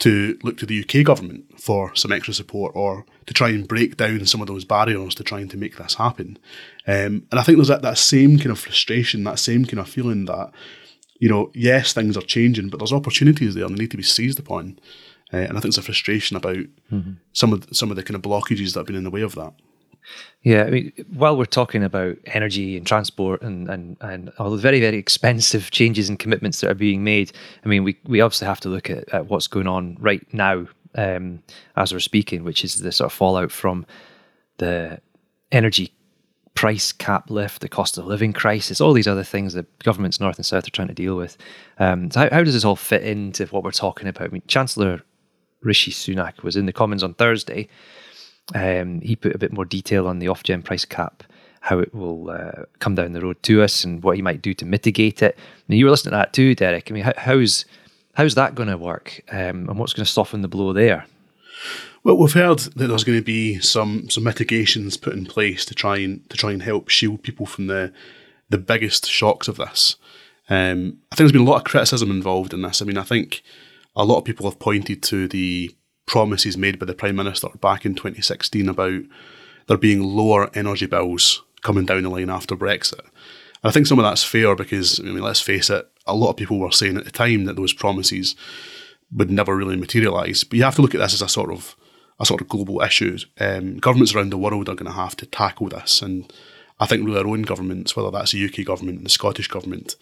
to 0.00 0.38
look 0.42 0.56
to 0.58 0.66
the 0.66 0.80
UK 0.80 1.04
government 1.04 1.60
for 1.60 1.94
some 1.94 2.12
extra 2.12 2.34
support 2.34 2.72
or 2.74 3.06
to 3.26 3.34
try 3.34 3.48
and 3.50 3.68
break 3.68 3.96
down 3.96 4.26
some 4.26 4.40
of 4.40 4.46
those 4.46 4.64
barriers 4.64 5.14
to 5.14 5.24
trying 5.24 5.48
to 5.48 5.56
make 5.56 5.76
this 5.76 5.94
happen. 5.94 6.38
Um, 6.86 7.26
and 7.30 7.38
I 7.38 7.42
think 7.42 7.58
there's 7.58 7.68
that, 7.68 7.82
that 7.82 7.98
same 7.98 8.38
kind 8.38 8.50
of 8.50 8.58
frustration, 8.58 9.24
that 9.24 9.38
same 9.38 9.64
kind 9.64 9.78
of 9.78 9.88
feeling 9.88 10.24
that, 10.26 10.50
you 11.18 11.28
know, 11.28 11.50
yes, 11.54 11.92
things 11.92 12.16
are 12.16 12.22
changing, 12.22 12.68
but 12.68 12.78
there's 12.78 12.92
opportunities 12.92 13.54
there 13.54 13.64
and 13.64 13.76
they 13.76 13.82
need 13.82 13.90
to 13.92 13.96
be 13.96 14.02
seized 14.02 14.38
upon. 14.38 14.78
Uh, 15.32 15.38
and 15.38 15.50
I 15.50 15.60
think 15.60 15.62
there's 15.62 15.78
a 15.78 15.82
frustration 15.82 16.36
about 16.36 16.56
mm-hmm. 16.92 17.12
some 17.32 17.52
of 17.52 17.66
some 17.72 17.90
of 17.90 17.96
the 17.96 18.02
kind 18.02 18.16
of 18.16 18.22
blockages 18.22 18.74
that 18.74 18.80
have 18.80 18.86
been 18.86 18.96
in 18.96 19.04
the 19.04 19.10
way 19.10 19.22
of 19.22 19.34
that. 19.36 19.54
Yeah, 20.42 20.64
I 20.64 20.70
mean, 20.70 20.92
while 21.12 21.36
we're 21.36 21.46
talking 21.46 21.82
about 21.82 22.18
energy 22.26 22.76
and 22.76 22.86
transport 22.86 23.40
and, 23.42 23.68
and, 23.68 23.96
and 24.00 24.30
all 24.38 24.50
the 24.50 24.58
very, 24.58 24.78
very 24.78 24.98
expensive 24.98 25.70
changes 25.70 26.08
and 26.08 26.18
commitments 26.18 26.60
that 26.60 26.70
are 26.70 26.74
being 26.74 27.02
made, 27.02 27.32
I 27.64 27.68
mean, 27.68 27.82
we, 27.82 27.98
we 28.04 28.20
obviously 28.20 28.46
have 28.46 28.60
to 28.60 28.68
look 28.68 28.90
at, 28.90 29.08
at 29.08 29.26
what's 29.26 29.46
going 29.46 29.66
on 29.66 29.96
right 30.00 30.26
now 30.32 30.66
um, 30.96 31.42
as 31.76 31.92
we're 31.92 32.00
speaking, 32.00 32.44
which 32.44 32.62
is 32.62 32.80
the 32.80 32.92
sort 32.92 33.06
of 33.06 33.16
fallout 33.16 33.50
from 33.50 33.86
the 34.58 35.00
energy 35.50 35.92
price 36.54 36.92
cap 36.92 37.30
lift, 37.30 37.62
the 37.62 37.68
cost 37.68 37.98
of 37.98 38.06
living 38.06 38.32
crisis, 38.32 38.80
all 38.80 38.92
these 38.92 39.08
other 39.08 39.24
things 39.24 39.54
that 39.54 39.78
governments 39.80 40.20
north 40.20 40.36
and 40.36 40.46
south 40.46 40.66
are 40.66 40.70
trying 40.70 40.88
to 40.88 40.94
deal 40.94 41.16
with. 41.16 41.36
Um, 41.78 42.10
so 42.10 42.20
how, 42.20 42.28
how 42.30 42.44
does 42.44 42.54
this 42.54 42.64
all 42.64 42.76
fit 42.76 43.02
into 43.02 43.46
what 43.46 43.64
we're 43.64 43.72
talking 43.72 44.08
about? 44.08 44.28
I 44.28 44.30
mean, 44.30 44.42
Chancellor 44.46 45.02
Rishi 45.62 45.90
Sunak 45.90 46.42
was 46.42 46.54
in 46.54 46.66
the 46.66 46.72
Commons 46.72 47.02
on 47.02 47.14
Thursday 47.14 47.68
um, 48.54 49.00
he 49.00 49.16
put 49.16 49.34
a 49.34 49.38
bit 49.38 49.52
more 49.52 49.64
detail 49.64 50.06
on 50.06 50.18
the 50.18 50.26
Ofgem 50.26 50.62
price 50.62 50.84
cap, 50.84 51.22
how 51.60 51.78
it 51.78 51.94
will 51.94 52.30
uh, 52.30 52.64
come 52.78 52.94
down 52.94 53.12
the 53.12 53.22
road 53.22 53.42
to 53.44 53.62
us, 53.62 53.84
and 53.84 54.02
what 54.02 54.16
he 54.16 54.22
might 54.22 54.42
do 54.42 54.52
to 54.54 54.66
mitigate 54.66 55.22
it. 55.22 55.38
Now, 55.68 55.76
you 55.76 55.86
were 55.86 55.90
listening 55.90 56.12
to 56.12 56.18
that 56.18 56.32
too, 56.32 56.54
Derek. 56.54 56.90
I 56.90 56.94
mean, 56.94 57.04
how, 57.04 57.14
how's 57.16 57.64
how's 58.14 58.34
that 58.34 58.54
going 58.54 58.68
to 58.68 58.76
work, 58.76 59.22
um, 59.30 59.68
and 59.68 59.78
what's 59.78 59.94
going 59.94 60.04
to 60.04 60.12
soften 60.12 60.42
the 60.42 60.48
blow 60.48 60.72
there? 60.72 61.06
Well, 62.02 62.18
we've 62.18 62.32
heard 62.34 62.58
that 62.58 62.86
there's 62.86 63.04
going 63.04 63.18
to 63.18 63.24
be 63.24 63.60
some 63.60 64.10
some 64.10 64.24
mitigations 64.24 64.98
put 64.98 65.14
in 65.14 65.24
place 65.24 65.64
to 65.64 65.74
try 65.74 65.98
and 65.98 66.28
to 66.28 66.36
try 66.36 66.52
and 66.52 66.62
help 66.62 66.90
shield 66.90 67.22
people 67.22 67.46
from 67.46 67.66
the 67.68 67.92
the 68.50 68.58
biggest 68.58 69.08
shocks 69.08 69.48
of 69.48 69.56
this. 69.56 69.96
Um, 70.50 70.98
I 71.10 71.16
think 71.16 71.24
there's 71.24 71.32
been 71.32 71.40
a 71.40 71.50
lot 71.50 71.56
of 71.56 71.64
criticism 71.64 72.10
involved 72.10 72.52
in 72.52 72.60
this. 72.60 72.82
I 72.82 72.84
mean, 72.84 72.98
I 72.98 73.02
think 73.02 73.42
a 73.96 74.04
lot 74.04 74.18
of 74.18 74.24
people 74.24 74.48
have 74.48 74.58
pointed 74.58 75.02
to 75.04 75.26
the 75.26 75.74
promises 76.06 76.56
made 76.56 76.78
by 76.78 76.86
the 76.86 76.94
Prime 76.94 77.16
Minister 77.16 77.48
back 77.60 77.84
in 77.84 77.94
2016 77.94 78.68
about 78.68 79.02
there 79.66 79.76
being 79.76 80.02
lower 80.02 80.50
energy 80.54 80.86
bills 80.86 81.42
coming 81.62 81.86
down 81.86 82.02
the 82.02 82.10
line 82.10 82.30
after 82.30 82.56
Brexit. 82.56 83.00
And 83.00 83.70
I 83.70 83.70
think 83.70 83.86
some 83.86 83.98
of 83.98 84.04
that's 84.04 84.24
fair 84.24 84.54
because, 84.54 85.00
I 85.00 85.04
mean, 85.04 85.22
let's 85.22 85.40
face 85.40 85.70
it, 85.70 85.88
a 86.06 86.14
lot 86.14 86.30
of 86.30 86.36
people 86.36 86.58
were 86.58 86.70
saying 86.70 86.96
at 86.96 87.04
the 87.04 87.10
time 87.10 87.46
that 87.46 87.56
those 87.56 87.72
promises 87.72 88.36
would 89.10 89.30
never 89.30 89.56
really 89.56 89.76
materialise. 89.76 90.44
But 90.44 90.58
you 90.58 90.64
have 90.64 90.74
to 90.76 90.82
look 90.82 90.94
at 90.94 91.00
this 91.00 91.14
as 91.14 91.22
a 91.22 91.28
sort 91.28 91.50
of 91.50 91.76
a 92.20 92.26
sort 92.26 92.40
of 92.40 92.48
global 92.48 92.80
issue. 92.80 93.18
Um, 93.40 93.78
governments 93.78 94.14
around 94.14 94.30
the 94.30 94.38
world 94.38 94.68
are 94.68 94.74
going 94.74 94.90
to 94.90 94.92
have 94.92 95.16
to 95.16 95.26
tackle 95.26 95.68
this, 95.68 96.00
and 96.00 96.32
I 96.78 96.86
think 96.86 97.04
really 97.04 97.18
our 97.18 97.26
own 97.26 97.42
governments, 97.42 97.96
whether 97.96 98.10
that's 98.10 98.32
the 98.32 98.44
UK 98.44 98.64
government 98.64 98.98
and 98.98 99.06
the 99.06 99.10
Scottish 99.10 99.48
government, 99.48 99.96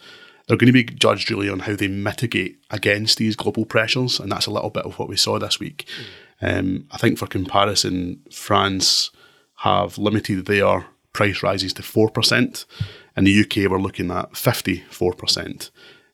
they're 0.47 0.57
going 0.57 0.67
to 0.67 0.73
be 0.73 0.83
judged 0.83 1.31
really 1.31 1.49
on 1.49 1.59
how 1.59 1.75
they 1.75 1.87
mitigate 1.87 2.57
against 2.69 3.17
these 3.17 3.35
global 3.35 3.65
pressures, 3.65 4.19
and 4.19 4.31
that's 4.31 4.45
a 4.45 4.51
little 4.51 4.69
bit 4.69 4.85
of 4.85 4.99
what 4.99 5.09
we 5.09 5.15
saw 5.15 5.39
this 5.39 5.59
week. 5.59 5.85
Mm. 6.41 6.59
Um, 6.59 6.87
I 6.91 6.97
think 6.97 7.17
for 7.17 7.27
comparison, 7.27 8.21
France 8.31 9.11
have 9.57 9.97
limited 9.97 10.45
their 10.45 10.85
price 11.13 11.43
rises 11.43 11.73
to 11.73 11.83
four 11.83 12.09
percent. 12.09 12.65
In 13.15 13.23
the 13.23 13.41
UK, 13.41 13.69
we're 13.69 13.79
looking 13.79 14.11
at 14.11 14.35
fifty-four 14.35 15.13
percent. 15.13 15.71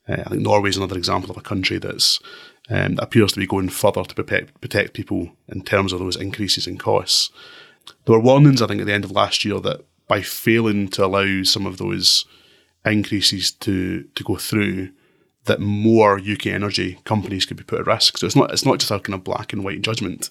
Uh, 0.08 0.24
I 0.26 0.30
think 0.30 0.42
Norway 0.42 0.70
is 0.70 0.78
another 0.78 0.98
example 0.98 1.32
of 1.32 1.38
a 1.38 1.42
country 1.42 1.80
that's 1.80 2.20
um, 2.70 2.96
that 2.96 3.04
appears 3.04 3.34
to 3.34 3.40
be 3.40 3.48
going 3.48 3.70
further 3.70 4.04
to 4.04 4.16
protect, 4.16 4.62
protect 4.62 4.94
people 4.94 5.32
in 5.48 5.64
terms 5.64 5.92
of 5.92 6.00
those 6.00 6.16
increases 6.16 6.68
in 6.68 6.78
costs. 6.78 7.32
There 8.06 8.16
were 8.16 8.22
warnings, 8.24 8.62
I 8.62 8.68
think, 8.68 8.82
at 8.82 8.88
the 8.88 8.94
end 8.94 9.06
of 9.06 9.12
last 9.12 9.44
year 9.44 9.60
that 9.62 9.82
by 10.08 10.22
failing 10.22 10.88
to 10.90 11.06
allow 11.06 11.44
some 11.44 11.66
of 11.66 11.78
those 11.78 12.26
increases 12.90 13.52
to 13.52 14.04
to 14.04 14.24
go 14.24 14.36
through, 14.36 14.90
that 15.46 15.60
more 15.60 16.20
UK 16.20 16.48
energy 16.48 17.00
companies 17.06 17.46
could 17.46 17.58
be 17.58 17.64
put 17.64 17.80
at 17.80 17.88
risk. 17.88 18.18
So 18.18 18.26
it's 18.26 18.36
not 18.36 18.52
it's 18.52 18.66
not 18.66 18.80
just 18.80 18.92
a 18.92 19.00
kind 19.00 19.16
of 19.16 19.24
black 19.24 19.54
and 19.54 19.64
white 19.64 19.82
judgment. 19.82 20.30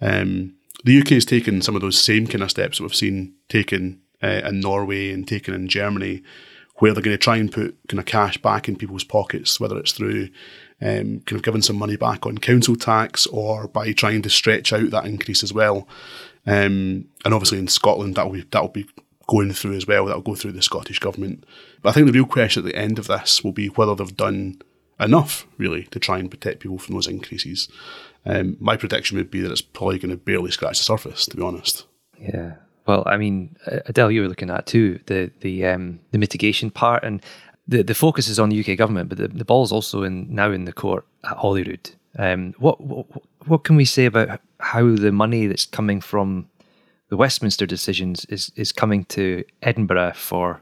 Um, 0.00 0.54
the 0.84 1.00
UK 1.00 1.08
has 1.08 1.24
taken 1.24 1.60
some 1.60 1.74
of 1.74 1.82
those 1.82 1.98
same 1.98 2.26
kind 2.26 2.42
of 2.42 2.50
steps 2.50 2.78
that 2.78 2.84
we've 2.84 2.94
seen 2.94 3.34
taken 3.48 4.00
uh, 4.22 4.42
in 4.44 4.60
Norway 4.60 5.12
and 5.12 5.26
taken 5.26 5.54
in 5.54 5.68
Germany, 5.68 6.22
where 6.76 6.92
they're 6.92 7.02
going 7.02 7.16
to 7.16 7.22
try 7.22 7.36
and 7.36 7.52
put 7.52 7.76
kind 7.88 7.98
of 7.98 8.06
cash 8.06 8.38
back 8.38 8.68
in 8.68 8.76
people's 8.76 9.04
pockets, 9.04 9.58
whether 9.58 9.78
it's 9.78 9.92
through 9.92 10.28
um, 10.80 11.20
kind 11.20 11.32
of 11.32 11.42
giving 11.42 11.62
some 11.62 11.76
money 11.76 11.96
back 11.96 12.26
on 12.26 12.38
council 12.38 12.76
tax 12.76 13.26
or 13.26 13.66
by 13.68 13.92
trying 13.92 14.22
to 14.22 14.30
stretch 14.30 14.72
out 14.72 14.90
that 14.90 15.06
increase 15.06 15.42
as 15.42 15.52
well. 15.52 15.88
Um, 16.46 17.06
and 17.24 17.34
obviously 17.34 17.58
in 17.58 17.68
Scotland, 17.68 18.14
that 18.14 18.26
will 18.26 18.34
be 18.34 18.46
that 18.50 18.62
will 18.62 18.68
be 18.68 18.88
going 19.28 19.52
through 19.52 19.76
as 19.76 19.86
well. 19.86 20.06
That'll 20.06 20.22
go 20.22 20.34
through 20.34 20.52
the 20.52 20.62
Scottish 20.62 20.98
Government. 20.98 21.44
But 21.82 21.90
I 21.90 21.92
think 21.92 22.06
the 22.06 22.12
real 22.12 22.26
question 22.26 22.66
at 22.66 22.72
the 22.72 22.78
end 22.78 22.98
of 22.98 23.06
this 23.06 23.44
will 23.44 23.52
be 23.52 23.68
whether 23.68 23.94
they've 23.94 24.16
done 24.16 24.60
enough, 24.98 25.46
really, 25.58 25.84
to 25.84 26.00
try 26.00 26.18
and 26.18 26.30
protect 26.30 26.60
people 26.60 26.78
from 26.78 26.94
those 26.94 27.06
increases. 27.06 27.68
Um, 28.26 28.56
my 28.58 28.76
prediction 28.76 29.16
would 29.16 29.30
be 29.30 29.40
that 29.40 29.52
it's 29.52 29.62
probably 29.62 29.98
going 29.98 30.10
to 30.10 30.16
barely 30.16 30.50
scratch 30.50 30.78
the 30.78 30.84
surface, 30.84 31.26
to 31.26 31.36
be 31.36 31.42
honest. 31.42 31.86
Yeah. 32.18 32.54
Well, 32.86 33.04
I 33.06 33.16
mean, 33.18 33.54
Adele, 33.66 34.10
you 34.10 34.22
were 34.22 34.28
looking 34.28 34.50
at 34.50 34.66
too 34.66 34.98
the 35.06 35.30
the 35.40 35.66
um, 35.66 36.00
the 36.10 36.18
mitigation 36.18 36.70
part, 36.70 37.04
and 37.04 37.22
the 37.68 37.82
the 37.82 37.94
focus 37.94 38.28
is 38.28 38.38
on 38.38 38.48
the 38.48 38.60
UK 38.60 38.78
government, 38.78 39.10
but 39.10 39.18
the, 39.18 39.28
the 39.28 39.44
ball's 39.44 39.72
also 39.72 40.02
in 40.02 40.34
now 40.34 40.50
in 40.50 40.64
the 40.64 40.72
court 40.72 41.06
at 41.24 41.36
Holyrood. 41.36 41.90
Um, 42.18 42.54
what, 42.58 42.80
what 42.80 43.06
what 43.46 43.64
can 43.64 43.76
we 43.76 43.84
say 43.84 44.06
about 44.06 44.40
how 44.58 44.96
the 44.96 45.12
money 45.12 45.46
that's 45.46 45.66
coming 45.66 46.00
from 46.00 46.48
the 47.08 47.16
Westminster 47.16 47.66
decisions 47.66 48.24
is 48.26 48.52
is 48.56 48.72
coming 48.72 49.04
to 49.06 49.44
Edinburgh 49.62 50.14
for 50.14 50.60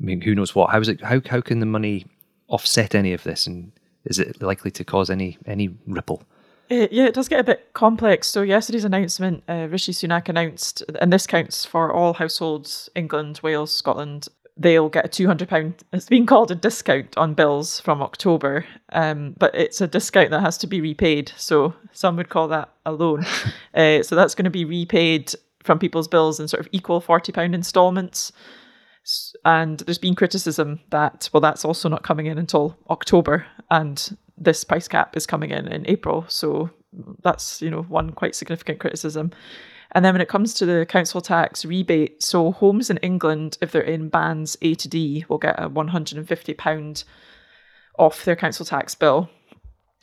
I 0.00 0.04
mean 0.04 0.20
who 0.20 0.34
knows 0.34 0.54
what 0.54 0.70
how 0.70 0.80
is 0.80 0.88
it 0.88 1.02
how 1.02 1.20
how 1.28 1.40
can 1.40 1.60
the 1.60 1.66
money 1.66 2.06
offset 2.48 2.94
any 2.94 3.12
of 3.12 3.24
this 3.24 3.46
and 3.46 3.72
is 4.04 4.18
it 4.18 4.42
likely 4.42 4.70
to 4.72 4.84
cause 4.84 5.10
any 5.10 5.38
any 5.46 5.70
ripple? 5.86 6.22
It, 6.68 6.92
yeah, 6.92 7.06
it 7.06 7.14
does 7.14 7.28
get 7.28 7.40
a 7.40 7.44
bit 7.44 7.72
complex. 7.72 8.28
So 8.28 8.42
yesterday's 8.42 8.84
announcement, 8.84 9.42
uh, 9.48 9.68
Rishi 9.70 9.92
Sunak 9.92 10.28
announced, 10.28 10.82
and 11.00 11.10
this 11.10 11.26
counts 11.26 11.64
for 11.64 11.90
all 11.90 12.12
households, 12.12 12.90
England, 12.94 13.40
Wales, 13.42 13.72
Scotland. 13.74 14.28
They'll 14.54 14.90
get 14.90 15.04
a 15.04 15.08
two 15.08 15.26
hundred 15.26 15.48
pound. 15.48 15.82
It's 15.92 16.08
been 16.08 16.26
called 16.26 16.50
a 16.50 16.54
discount 16.54 17.16
on 17.16 17.34
bills 17.34 17.80
from 17.80 18.02
October, 18.02 18.66
um, 18.92 19.34
but 19.38 19.54
it's 19.54 19.80
a 19.80 19.86
discount 19.86 20.30
that 20.30 20.40
has 20.40 20.58
to 20.58 20.66
be 20.66 20.80
repaid. 20.80 21.32
So 21.36 21.74
some 21.92 22.16
would 22.16 22.28
call 22.28 22.48
that 22.48 22.68
a 22.84 22.92
loan. 22.92 23.24
uh, 23.74 24.02
so 24.02 24.14
that's 24.16 24.34
going 24.34 24.44
to 24.44 24.50
be 24.50 24.64
repaid 24.64 25.34
from 25.64 25.78
people's 25.78 26.08
bills 26.08 26.40
in 26.40 26.48
sort 26.48 26.60
of 26.60 26.68
equal 26.72 27.00
forty 27.00 27.32
pound 27.32 27.54
instalments. 27.54 28.32
And 29.44 29.80
there's 29.80 29.98
been 29.98 30.14
criticism 30.14 30.80
that 30.90 31.30
well, 31.32 31.40
that's 31.40 31.64
also 31.64 31.88
not 31.88 32.02
coming 32.02 32.26
in 32.26 32.36
until 32.36 32.76
October, 32.90 33.46
and 33.70 34.16
this 34.36 34.64
price 34.64 34.88
cap 34.88 35.16
is 35.16 35.26
coming 35.26 35.50
in 35.50 35.66
in 35.68 35.88
April. 35.88 36.26
So 36.28 36.70
that's 37.22 37.62
you 37.62 37.70
know 37.70 37.82
one 37.82 38.10
quite 38.10 38.34
significant 38.34 38.80
criticism. 38.80 39.32
And 39.92 40.04
then 40.04 40.14
when 40.14 40.20
it 40.20 40.28
comes 40.28 40.52
to 40.54 40.66
the 40.66 40.84
council 40.86 41.20
tax 41.20 41.64
rebate, 41.64 42.22
so 42.22 42.52
homes 42.52 42.90
in 42.90 42.98
England, 42.98 43.56
if 43.62 43.72
they're 43.72 43.80
in 43.80 44.10
bands 44.10 44.56
A 44.60 44.74
to 44.74 44.88
D, 44.88 45.24
will 45.28 45.38
get 45.38 45.58
a 45.58 45.70
£150 45.70 47.04
off 47.98 48.24
their 48.24 48.36
council 48.36 48.66
tax 48.66 48.94
bill. 48.94 49.30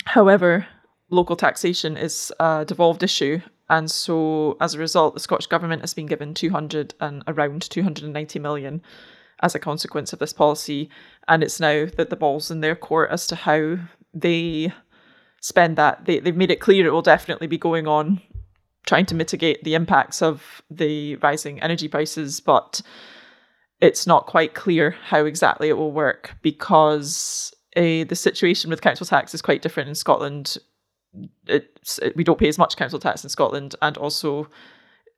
However, 0.06 0.66
local 1.12 1.36
taxation 1.36 1.98
is 1.98 2.34
a 2.40 2.66
devolved 2.66 3.04
issue. 3.04 3.42
And 3.70 3.90
so 3.90 4.58
as 4.62 4.74
a 4.74 4.80
result, 4.80 5.14
the 5.14 5.20
Scottish 5.20 5.48
Government 5.48 5.82
has 5.82 5.94
been 5.94 6.06
given 6.06 6.34
200 6.34 6.94
and 7.00 7.24
around 7.28 7.70
290 7.70 8.40
million 8.40 8.82
as 9.42 9.56
a 9.56 9.60
consequence 9.60 10.14
of 10.14 10.20
this 10.20 10.34
policy. 10.34 10.90
And 11.28 11.44
it's 11.44 11.60
now 11.60 11.86
that 11.98 12.10
the 12.10 12.16
ball's 12.16 12.52
in 12.52 12.62
their 12.62 12.76
court 12.76 13.12
as 13.12 13.28
to 13.28 13.36
how 13.36 13.78
they 14.14 14.72
spend 15.42 15.78
that. 15.78 16.06
They, 16.06 16.20
they've 16.20 16.36
made 16.36 16.52
it 16.52 16.60
clear 16.60 16.86
it 16.86 16.92
will 16.92 17.02
definitely 17.02 17.48
be 17.48 17.58
going 17.58 17.88
on 17.88 18.22
trying 18.86 19.06
to 19.08 19.16
mitigate 19.16 19.64
the 19.64 19.74
impacts 19.74 20.22
of 20.22 20.62
the 20.70 21.16
rising 21.18 21.62
energy 21.62 21.88
prices, 21.88 22.40
but 22.40 22.82
it's 23.82 24.08
not 24.08 24.28
quite 24.28 24.54
clear 24.54 24.92
how 24.92 25.26
exactly 25.26 25.70
it 25.70 25.78
will 25.78 25.92
work 25.92 26.36
because 26.42 27.54
uh, 27.76 28.06
the 28.06 28.16
situation 28.16 28.70
with 28.70 28.82
council 28.82 29.06
tax 29.06 29.34
is 29.34 29.42
quite 29.42 29.62
different 29.62 29.90
in 29.90 29.96
Scotland. 29.96 30.58
It's, 31.48 32.00
it, 32.00 32.16
we 32.16 32.24
don't 32.24 32.40
pay 32.40 32.48
as 32.48 32.58
much 32.58 32.78
council 32.78 33.00
tax 33.00 33.24
in 33.24 33.30
Scotland, 33.30 33.76
and 33.82 33.98
also 33.98 34.48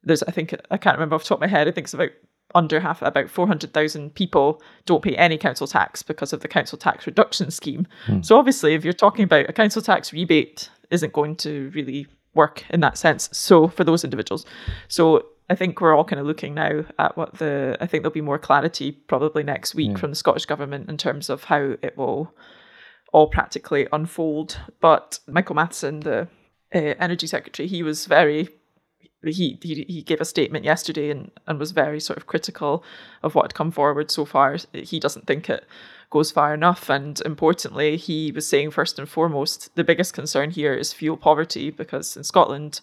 there's 0.03 0.23
I 0.23 0.31
think 0.31 0.55
I 0.71 0.77
can't 0.77 0.97
remember 0.97 1.15
off 1.15 1.23
the 1.23 1.29
top 1.29 1.38
of 1.38 1.41
my 1.41 1.47
head. 1.47 1.67
I 1.67 1.71
think 1.71 1.86
it's 1.86 1.93
about 1.93 2.12
under 2.55 2.79
half, 2.79 3.01
about 3.01 3.29
400,000 3.29 4.15
people 4.15 4.62
don't 4.86 5.03
pay 5.03 5.15
any 5.17 5.38
council 5.38 5.67
tax 5.67 6.01
because 6.01 6.31
of 6.31 6.39
the 6.39 6.47
council 6.47 6.77
tax 6.77 7.05
reduction 7.05 7.51
scheme. 7.51 7.86
Hmm. 8.05 8.21
So 8.21 8.38
obviously, 8.38 8.73
if 8.73 8.83
you're 8.83 8.93
talking 8.93 9.23
about 9.23 9.49
a 9.49 9.53
council 9.53 9.81
tax 9.81 10.13
rebate, 10.13 10.69
isn't 10.89 11.13
going 11.13 11.36
to 11.36 11.69
really 11.73 12.07
work 12.33 12.63
in 12.69 12.79
that 12.79 12.97
sense. 12.97 13.29
So 13.33 13.67
for 13.67 13.83
those 13.83 14.03
individuals, 14.03 14.45
so 14.88 15.25
I 15.49 15.55
think 15.55 15.79
we're 15.81 15.95
all 15.95 16.03
kind 16.03 16.19
of 16.19 16.25
looking 16.25 16.53
now 16.53 16.86
at 16.99 17.17
what 17.17 17.36
the. 17.36 17.77
I 17.79 17.88
think 17.88 18.03
there'll 18.03 18.13
be 18.13 18.21
more 18.21 18.39
clarity 18.39 18.91
probably 18.91 19.43
next 19.43 19.75
week 19.75 19.91
yeah. 19.91 19.97
from 19.97 20.12
the 20.12 20.15
Scottish 20.15 20.45
government 20.45 20.89
in 20.89 20.97
terms 20.97 21.29
of 21.29 21.45
how 21.45 21.75
it 21.81 21.97
will 21.97 22.33
all 23.13 23.28
practically 23.28 23.88
unfold. 23.91 24.60
But 24.80 25.20
Michael 25.28 25.56
Matheson, 25.56 26.02
the 26.02 26.28
uh, 26.74 26.78
energy 27.00 27.28
secretary, 27.28 27.67
he 27.67 27.84
was 27.84 28.06
very. 28.06 28.50
He, 29.24 29.58
he 29.62 29.84
he 29.89 30.04
gave 30.04 30.22
a 30.22 30.26
statement 30.26 30.63
yesterday 30.63 31.10
and, 31.10 31.32
and 31.48 31.60
was 31.60 31.72
very 31.72 32.00
sort 32.00 32.17
of 32.17 32.28
critical 32.28 32.84
of 33.24 33.34
what 33.34 33.46
had 33.46 33.56
come 33.56 33.72
forward 33.72 34.12
so 34.12 34.26
far. 34.26 34.58
He 34.74 35.00
doesn't 35.00 35.26
think 35.26 35.50
it 35.50 35.65
goes 36.10 36.32
far 36.32 36.54
enough. 36.54 36.89
And 36.89 37.20
importantly, 37.26 37.98
he 37.98 38.32
was 38.32 38.48
saying 38.48 38.72
first 38.72 39.00
and 39.00 39.10
foremost, 39.10 39.76
the 39.76 39.84
biggest 39.84 40.13
concern 40.13 40.52
here 40.52 40.74
is 40.74 40.93
fuel 40.93 41.17
poverty 41.17 41.72
because 41.72 42.15
in 42.15 42.24
Scotland, 42.24 42.80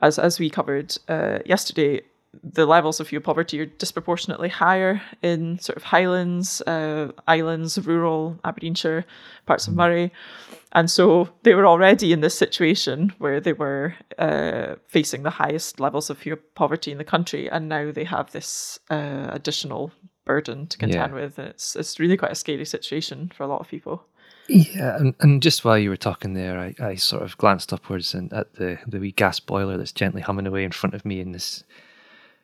as 0.00 0.18
as 0.18 0.38
we 0.38 0.50
covered 0.50 0.96
uh, 1.08 1.40
yesterday, 1.44 2.02
the 2.42 2.66
levels 2.66 3.00
of 3.00 3.08
fuel 3.08 3.22
poverty 3.22 3.60
are 3.60 3.66
disproportionately 3.66 4.48
higher 4.48 5.02
in 5.22 5.58
sort 5.58 5.76
of 5.76 5.82
highlands, 5.82 6.60
uh, 6.62 7.10
islands, 7.26 7.78
rural 7.84 8.38
Aberdeenshire, 8.44 9.04
parts 9.46 9.66
of 9.66 9.74
Moray. 9.74 10.10
And 10.72 10.88
so 10.88 11.28
they 11.42 11.54
were 11.54 11.66
already 11.66 12.12
in 12.12 12.20
this 12.20 12.38
situation 12.38 13.12
where 13.18 13.40
they 13.40 13.52
were 13.52 13.94
uh, 14.18 14.76
facing 14.86 15.24
the 15.24 15.30
highest 15.30 15.80
levels 15.80 16.08
of 16.08 16.18
fuel 16.18 16.38
poverty 16.54 16.92
in 16.92 16.98
the 16.98 17.04
country. 17.04 17.50
And 17.50 17.68
now 17.68 17.90
they 17.90 18.04
have 18.04 18.30
this 18.30 18.78
uh, 18.90 19.28
additional 19.30 19.90
burden 20.24 20.68
to 20.68 20.78
contend 20.78 21.12
yeah. 21.12 21.20
with. 21.20 21.38
It's 21.38 21.74
it's 21.74 21.98
really 21.98 22.16
quite 22.16 22.30
a 22.30 22.36
scary 22.36 22.64
situation 22.64 23.32
for 23.36 23.42
a 23.42 23.48
lot 23.48 23.60
of 23.60 23.68
people. 23.68 24.04
Yeah, 24.48 24.96
and, 24.96 25.14
and 25.20 25.42
just 25.42 25.64
while 25.64 25.78
you 25.78 25.90
were 25.90 25.96
talking 25.96 26.34
there, 26.34 26.58
I, 26.58 26.74
I 26.80 26.94
sort 26.96 27.22
of 27.22 27.36
glanced 27.38 27.72
upwards 27.72 28.14
and 28.14 28.32
at 28.32 28.54
the 28.54 28.78
the 28.86 29.00
wee 29.00 29.12
gas 29.12 29.40
boiler 29.40 29.76
that's 29.76 29.92
gently 29.92 30.22
humming 30.22 30.46
away 30.46 30.62
in 30.62 30.70
front 30.70 30.94
of 30.94 31.04
me 31.04 31.20
in 31.20 31.32
this 31.32 31.64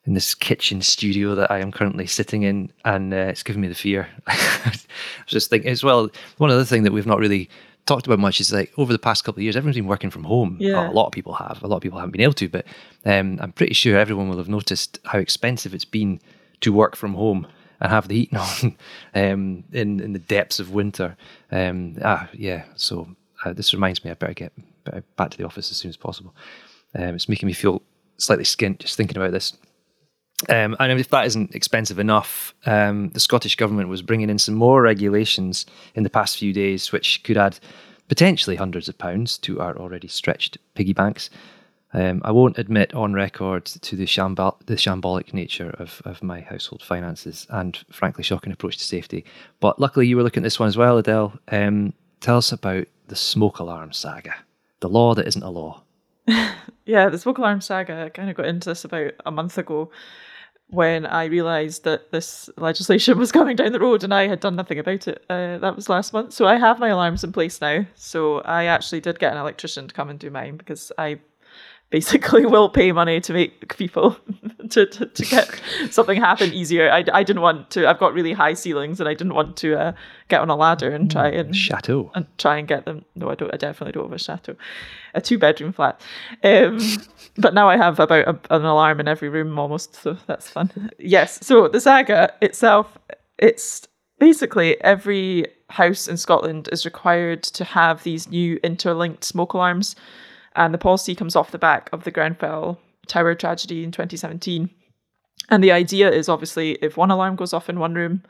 in 0.06 0.14
this 0.14 0.34
kitchen 0.34 0.80
studio 0.82 1.34
that 1.34 1.50
I 1.50 1.58
am 1.58 1.72
currently 1.72 2.06
sitting 2.06 2.42
in, 2.42 2.70
and 2.84 3.12
uh, 3.12 3.28
it's 3.28 3.42
giving 3.42 3.60
me 3.60 3.68
the 3.68 3.74
fear. 3.74 4.08
I 4.26 4.70
was 4.70 4.86
just 5.26 5.50
thinking 5.50 5.70
as 5.70 5.82
well. 5.82 6.08
One 6.38 6.50
other 6.50 6.64
thing 6.64 6.84
that 6.84 6.92
we've 6.92 7.06
not 7.06 7.18
really 7.18 7.50
talked 7.86 8.06
about 8.06 8.18
much 8.18 8.40
is 8.40 8.52
like 8.52 8.72
over 8.78 8.92
the 8.92 8.98
past 8.98 9.24
couple 9.24 9.40
of 9.40 9.42
years, 9.42 9.56
everyone's 9.56 9.76
been 9.76 9.86
working 9.86 10.10
from 10.10 10.24
home. 10.24 10.56
Yeah. 10.60 10.88
A 10.88 10.92
lot 10.92 11.06
of 11.06 11.12
people 11.12 11.34
have. 11.34 11.62
A 11.62 11.66
lot 11.66 11.76
of 11.76 11.82
people 11.82 11.98
haven't 11.98 12.12
been 12.12 12.20
able 12.20 12.34
to, 12.34 12.48
but 12.48 12.66
um, 13.04 13.38
I'm 13.40 13.52
pretty 13.52 13.74
sure 13.74 13.98
everyone 13.98 14.28
will 14.28 14.38
have 14.38 14.48
noticed 14.48 14.98
how 15.04 15.18
expensive 15.18 15.74
it's 15.74 15.84
been 15.84 16.20
to 16.60 16.72
work 16.72 16.96
from 16.96 17.14
home 17.14 17.46
and 17.80 17.90
have 17.90 18.08
the 18.08 18.14
heating 18.14 18.38
on 18.64 18.76
um, 19.14 19.64
in 19.72 20.00
in 20.00 20.12
the 20.12 20.18
depths 20.18 20.60
of 20.60 20.72
winter. 20.72 21.16
Um, 21.50 21.96
ah, 22.02 22.28
yeah. 22.32 22.64
So 22.76 23.08
uh, 23.44 23.52
this 23.52 23.72
reminds 23.72 24.04
me, 24.04 24.10
I 24.10 24.14
better 24.14 24.34
get 24.34 24.52
back 25.16 25.30
to 25.30 25.38
the 25.38 25.44
office 25.44 25.70
as 25.70 25.76
soon 25.76 25.88
as 25.88 25.96
possible. 25.96 26.34
Um, 26.94 27.14
it's 27.14 27.28
making 27.28 27.46
me 27.46 27.52
feel 27.52 27.82
slightly 28.18 28.44
skint 28.44 28.78
just 28.78 28.96
thinking 28.96 29.16
about 29.16 29.32
this. 29.32 29.52
Um, 30.48 30.76
and 30.78 31.00
if 31.00 31.08
that 31.10 31.26
isn't 31.26 31.54
expensive 31.54 31.98
enough, 31.98 32.54
um, 32.66 33.08
the 33.10 33.20
Scottish 33.20 33.56
government 33.56 33.88
was 33.88 34.02
bringing 34.02 34.28
in 34.28 34.38
some 34.38 34.54
more 34.54 34.82
regulations 34.82 35.64
in 35.94 36.02
the 36.02 36.10
past 36.10 36.36
few 36.36 36.52
days, 36.52 36.92
which 36.92 37.22
could 37.22 37.38
add 37.38 37.58
potentially 38.08 38.56
hundreds 38.56 38.88
of 38.88 38.98
pounds 38.98 39.38
to 39.38 39.60
our 39.60 39.76
already 39.78 40.08
stretched 40.08 40.58
piggy 40.74 40.92
banks. 40.92 41.30
Um, 41.94 42.20
I 42.24 42.32
won't 42.32 42.58
admit 42.58 42.92
on 42.94 43.14
record 43.14 43.64
to 43.64 43.96
the, 43.96 44.04
shambol- 44.04 44.58
the 44.66 44.74
shambolic 44.74 45.32
nature 45.32 45.70
of, 45.78 46.02
of 46.04 46.22
my 46.22 46.40
household 46.40 46.82
finances 46.82 47.46
and, 47.48 47.78
frankly, 47.90 48.22
shocking 48.22 48.52
approach 48.52 48.76
to 48.76 48.84
safety. 48.84 49.24
But 49.60 49.80
luckily, 49.80 50.06
you 50.06 50.16
were 50.16 50.22
looking 50.22 50.42
at 50.42 50.44
this 50.44 50.60
one 50.60 50.68
as 50.68 50.76
well, 50.76 50.98
Adele. 50.98 51.32
Um, 51.48 51.94
tell 52.20 52.36
us 52.36 52.52
about 52.52 52.86
the 53.08 53.16
smoke 53.16 53.60
alarm 53.60 53.92
saga, 53.92 54.34
the 54.80 54.88
law 54.88 55.14
that 55.14 55.26
isn't 55.26 55.42
a 55.42 55.48
law. 55.48 55.82
yeah, 56.86 57.08
this 57.08 57.22
smoke 57.22 57.38
alarm 57.38 57.60
saga. 57.60 58.04
I 58.04 58.08
kind 58.08 58.30
of 58.30 58.36
got 58.36 58.46
into 58.46 58.70
this 58.70 58.84
about 58.84 59.12
a 59.24 59.30
month 59.30 59.58
ago 59.58 59.90
when 60.68 61.06
I 61.06 61.26
realised 61.26 61.84
that 61.84 62.10
this 62.10 62.50
legislation 62.56 63.18
was 63.20 63.32
coming 63.32 63.56
down 63.56 63.72
the 63.72 63.80
road 63.80 64.02
and 64.02 64.12
I 64.12 64.26
had 64.26 64.40
done 64.40 64.56
nothing 64.56 64.78
about 64.78 65.06
it. 65.06 65.24
Uh, 65.30 65.58
that 65.58 65.76
was 65.76 65.88
last 65.88 66.12
month. 66.12 66.32
So 66.32 66.46
I 66.46 66.56
have 66.56 66.80
my 66.80 66.88
alarms 66.88 67.22
in 67.22 67.32
place 67.32 67.60
now. 67.60 67.86
So 67.94 68.40
I 68.40 68.64
actually 68.64 69.00
did 69.00 69.18
get 69.18 69.32
an 69.32 69.38
electrician 69.38 69.88
to 69.88 69.94
come 69.94 70.10
and 70.10 70.18
do 70.18 70.30
mine 70.30 70.56
because 70.56 70.90
I 70.98 71.20
basically 71.90 72.46
will 72.54 72.68
pay 72.68 72.92
money 72.92 73.20
to 73.20 73.32
make 73.32 73.76
people 73.76 74.16
to, 74.70 74.86
to, 74.86 75.06
to, 75.06 75.24
get 75.24 75.60
something 75.90 76.20
happen 76.20 76.52
easier. 76.52 76.90
I, 76.90 77.04
I 77.12 77.22
didn't 77.22 77.42
want 77.42 77.70
to. 77.70 77.88
I've 77.88 77.98
got 77.98 78.14
really 78.14 78.32
high 78.32 78.54
ceilings, 78.54 79.00
and 79.00 79.08
I 79.08 79.14
didn't 79.14 79.34
want 79.34 79.56
to 79.58 79.78
uh, 79.78 79.92
get 80.28 80.40
on 80.40 80.50
a 80.50 80.56
ladder 80.56 80.90
and 80.90 81.10
try 81.10 81.28
and 81.28 81.54
chateau 81.54 82.10
and 82.14 82.26
try 82.38 82.58
and 82.58 82.66
get 82.66 82.84
them. 82.84 83.04
No, 83.14 83.30
I 83.30 83.34
don't. 83.34 83.52
I 83.52 83.56
definitely 83.56 83.92
don't 83.92 84.04
have 84.04 84.12
a 84.12 84.18
chateau, 84.18 84.56
a 85.14 85.20
two 85.20 85.38
bedroom 85.38 85.72
flat. 85.72 86.00
Um, 86.42 86.78
but 87.36 87.54
now 87.54 87.68
I 87.68 87.76
have 87.76 88.00
about 88.00 88.28
a, 88.28 88.54
an 88.54 88.64
alarm 88.64 89.00
in 89.00 89.08
every 89.08 89.28
room 89.28 89.58
almost, 89.58 89.94
so 89.94 90.16
that's 90.26 90.48
fun. 90.48 90.90
Yes. 90.98 91.44
So 91.46 91.68
the 91.68 91.80
saga 91.80 92.32
itself, 92.40 92.98
it's 93.38 93.86
basically 94.18 94.80
every 94.82 95.46
house 95.68 96.08
in 96.08 96.16
Scotland 96.16 96.68
is 96.72 96.84
required 96.84 97.42
to 97.42 97.64
have 97.64 98.02
these 98.04 98.28
new 98.28 98.58
interlinked 98.62 99.24
smoke 99.24 99.52
alarms 99.52 99.96
and 100.56 100.74
the 100.74 100.78
policy 100.78 101.14
comes 101.14 101.36
off 101.36 101.50
the 101.50 101.58
back 101.58 101.88
of 101.92 102.04
the 102.04 102.10
Grenfell 102.10 102.80
Tower 103.06 103.34
tragedy 103.34 103.84
in 103.84 103.92
2017. 103.92 104.70
And 105.48 105.62
the 105.62 105.70
idea 105.70 106.10
is 106.10 106.28
obviously 106.28 106.72
if 106.82 106.96
one 106.96 107.10
alarm 107.10 107.36
goes 107.36 107.52
off 107.52 107.68
in 107.68 107.78
one 107.78 107.94
room, 107.94 108.22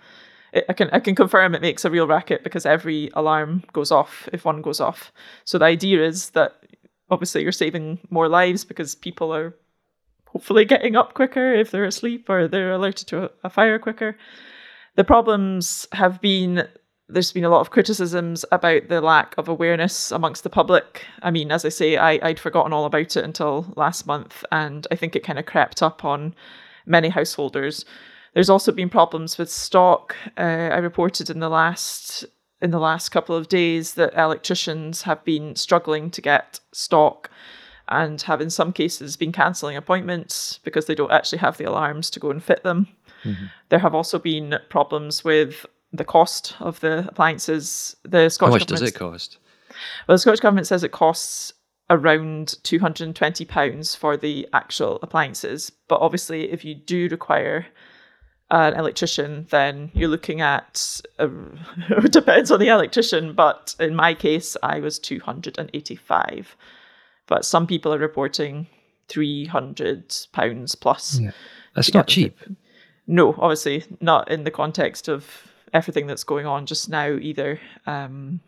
it, 0.52 0.66
I 0.68 0.72
can 0.74 0.90
I 0.90 1.00
can 1.00 1.14
confirm 1.14 1.54
it 1.54 1.62
makes 1.62 1.84
a 1.84 1.90
real 1.90 2.06
racket 2.06 2.44
because 2.44 2.66
every 2.66 3.10
alarm 3.14 3.64
goes 3.72 3.90
off 3.90 4.28
if 4.32 4.44
one 4.44 4.60
goes 4.60 4.80
off. 4.80 5.12
So 5.44 5.58
the 5.58 5.64
idea 5.64 6.04
is 6.04 6.30
that 6.30 6.56
obviously 7.10 7.42
you're 7.42 7.52
saving 7.52 8.00
more 8.10 8.28
lives 8.28 8.64
because 8.64 8.94
people 8.94 9.34
are 9.34 9.54
hopefully 10.26 10.64
getting 10.64 10.96
up 10.96 11.14
quicker 11.14 11.54
if 11.54 11.70
they're 11.70 11.84
asleep 11.84 12.28
or 12.28 12.48
they're 12.48 12.72
alerted 12.72 13.06
to 13.08 13.24
a, 13.24 13.30
a 13.44 13.50
fire 13.50 13.78
quicker. 13.78 14.16
The 14.96 15.04
problems 15.04 15.86
have 15.92 16.20
been 16.20 16.68
there's 17.08 17.32
been 17.32 17.44
a 17.44 17.48
lot 17.48 17.60
of 17.60 17.70
criticisms 17.70 18.44
about 18.50 18.88
the 18.88 19.00
lack 19.00 19.34
of 19.38 19.48
awareness 19.48 20.10
amongst 20.10 20.42
the 20.42 20.50
public. 20.50 21.04
I 21.22 21.30
mean, 21.30 21.52
as 21.52 21.64
I 21.64 21.68
say, 21.68 21.96
I, 21.96 22.18
I'd 22.22 22.40
forgotten 22.40 22.72
all 22.72 22.84
about 22.84 23.16
it 23.16 23.24
until 23.24 23.72
last 23.76 24.06
month, 24.06 24.44
and 24.50 24.86
I 24.90 24.96
think 24.96 25.14
it 25.14 25.24
kind 25.24 25.38
of 25.38 25.46
crept 25.46 25.82
up 25.82 26.04
on 26.04 26.34
many 26.84 27.08
householders. 27.08 27.84
There's 28.34 28.50
also 28.50 28.72
been 28.72 28.90
problems 28.90 29.38
with 29.38 29.50
stock. 29.50 30.16
Uh, 30.36 30.70
I 30.72 30.78
reported 30.78 31.30
in 31.30 31.40
the 31.40 31.48
last 31.48 32.24
in 32.60 32.70
the 32.70 32.80
last 32.80 33.10
couple 33.10 33.36
of 33.36 33.48
days 33.48 33.94
that 33.94 34.14
electricians 34.14 35.02
have 35.02 35.22
been 35.24 35.54
struggling 35.54 36.10
to 36.10 36.22
get 36.22 36.58
stock 36.72 37.30
and 37.88 38.22
have 38.22 38.40
in 38.40 38.50
some 38.50 38.72
cases 38.72 39.16
been 39.16 39.30
cancelling 39.30 39.76
appointments 39.76 40.58
because 40.64 40.86
they 40.86 40.94
don't 40.94 41.12
actually 41.12 41.38
have 41.38 41.58
the 41.58 41.64
alarms 41.64 42.08
to 42.10 42.18
go 42.18 42.30
and 42.30 42.42
fit 42.42 42.62
them. 42.64 42.88
Mm-hmm. 43.24 43.46
There 43.68 43.78
have 43.78 43.94
also 43.94 44.18
been 44.18 44.58
problems 44.70 45.22
with 45.22 45.66
the 45.96 46.04
cost 46.04 46.54
of 46.60 46.80
the 46.80 47.06
appliances. 47.08 47.96
The 48.02 48.28
Scottish 48.28 48.52
How 48.52 48.58
much 48.58 48.66
does 48.66 48.82
it 48.82 48.94
cost? 48.94 49.38
Well, 50.06 50.14
the 50.14 50.18
Scottish 50.18 50.40
government 50.40 50.66
says 50.66 50.84
it 50.84 50.92
costs 50.92 51.52
around 51.90 52.56
two 52.62 52.78
hundred 52.78 53.04
and 53.04 53.16
twenty 53.16 53.44
pounds 53.44 53.94
for 53.94 54.16
the 54.16 54.48
actual 54.52 54.98
appliances. 55.02 55.70
But 55.88 56.00
obviously, 56.00 56.50
if 56.50 56.64
you 56.64 56.74
do 56.74 57.08
require 57.08 57.66
an 58.50 58.74
electrician, 58.74 59.46
then 59.50 59.90
you're 59.92 60.08
looking 60.08 60.40
at 60.40 61.00
uh, 61.18 61.28
it 61.90 62.12
depends 62.12 62.50
on 62.50 62.60
the 62.60 62.68
electrician. 62.68 63.32
But 63.34 63.74
in 63.80 63.94
my 63.94 64.14
case, 64.14 64.56
I 64.62 64.80
was 64.80 64.98
two 64.98 65.20
hundred 65.20 65.58
and 65.58 65.70
eighty-five. 65.74 66.56
But 67.26 67.44
some 67.44 67.66
people 67.66 67.92
are 67.92 67.98
reporting 67.98 68.68
three 69.08 69.46
hundred 69.46 70.14
pounds 70.32 70.74
plus. 70.74 71.18
Yeah. 71.18 71.32
That's 71.74 71.92
not 71.92 72.08
cheap. 72.08 72.38
No, 73.06 73.34
obviously 73.38 73.84
not 74.00 74.30
in 74.30 74.44
the 74.44 74.50
context 74.50 75.08
of 75.08 75.46
everything 75.72 76.06
that's 76.06 76.24
going 76.24 76.46
on 76.46 76.66
just 76.66 76.88
now 76.88 77.08
either. 77.08 77.60
Um, 77.86 78.40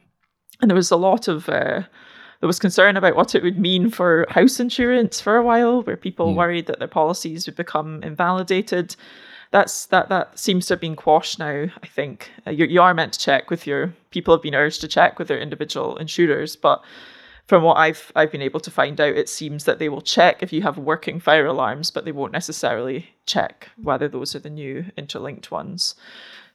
and 0.61 0.71
there 0.71 0.77
was 0.77 0.91
a 0.91 0.97
lot 0.97 1.29
of 1.29 1.49
uh, 1.49 1.83
there 2.41 2.47
was 2.47 2.59
concern 2.59 2.97
about 2.97 3.17
what 3.17 3.35
it 3.35 3.43
would 3.43 3.59
mean 3.59 3.91
for 3.91 4.27
house 4.31 4.61
insurance 4.61 5.21
for 5.21 5.37
a 5.37 5.43
while, 5.43 5.83
where 5.83 5.97
people 5.97 6.31
yeah. 6.31 6.37
worried 6.37 6.67
that 6.67 6.79
their 6.79 6.89
policies 6.89 7.47
would 7.47 7.57
become 7.57 8.03
invalidated. 8.03 8.95
That's 9.51 9.87
that 9.87 10.09
that 10.11 10.39
seems 10.39 10.67
to 10.67 10.75
have 10.75 10.81
been 10.81 10.97
quashed 10.97 11.39
now. 11.39 11.67
I 11.83 11.87
think 11.87 12.31
uh, 12.47 12.51
you, 12.51 12.67
you 12.67 12.83
are 12.83 12.95
meant 12.95 13.15
to 13.15 13.19
check 13.19 13.51
with 13.51 13.67
your 13.67 13.93
people 14.11 14.35
have 14.35 14.43
been 14.43 14.55
urged 14.55 14.81
to 14.83 14.89
check 14.89 15.19
with 15.19 15.29
their 15.29 15.41
individual 15.41 15.97
insurers, 15.97 16.55
but 16.55 16.83
from 17.47 17.63
what 17.63 17.79
I've 17.79 18.13
I've 18.15 18.31
been 18.31 18.43
able 18.43 18.61
to 18.61 18.71
find 18.71 19.01
out, 19.01 19.17
it 19.17 19.29
seems 19.29 19.65
that 19.65 19.79
they 19.79 19.89
will 19.89 20.03
check 20.03 20.43
if 20.43 20.53
you 20.53 20.63
have 20.63 20.79
working 20.79 21.19
fire 21.19 21.47
alarms, 21.47 21.91
but 21.91 22.05
they 22.05 22.13
won't 22.13 22.33
necessarily 22.33 23.09
check 23.27 23.71
whether 23.83 24.07
those 24.07 24.35
are 24.37 24.41
the 24.41 24.51
new 24.51 24.85
interlinked 24.97 25.51
ones. 25.51 25.95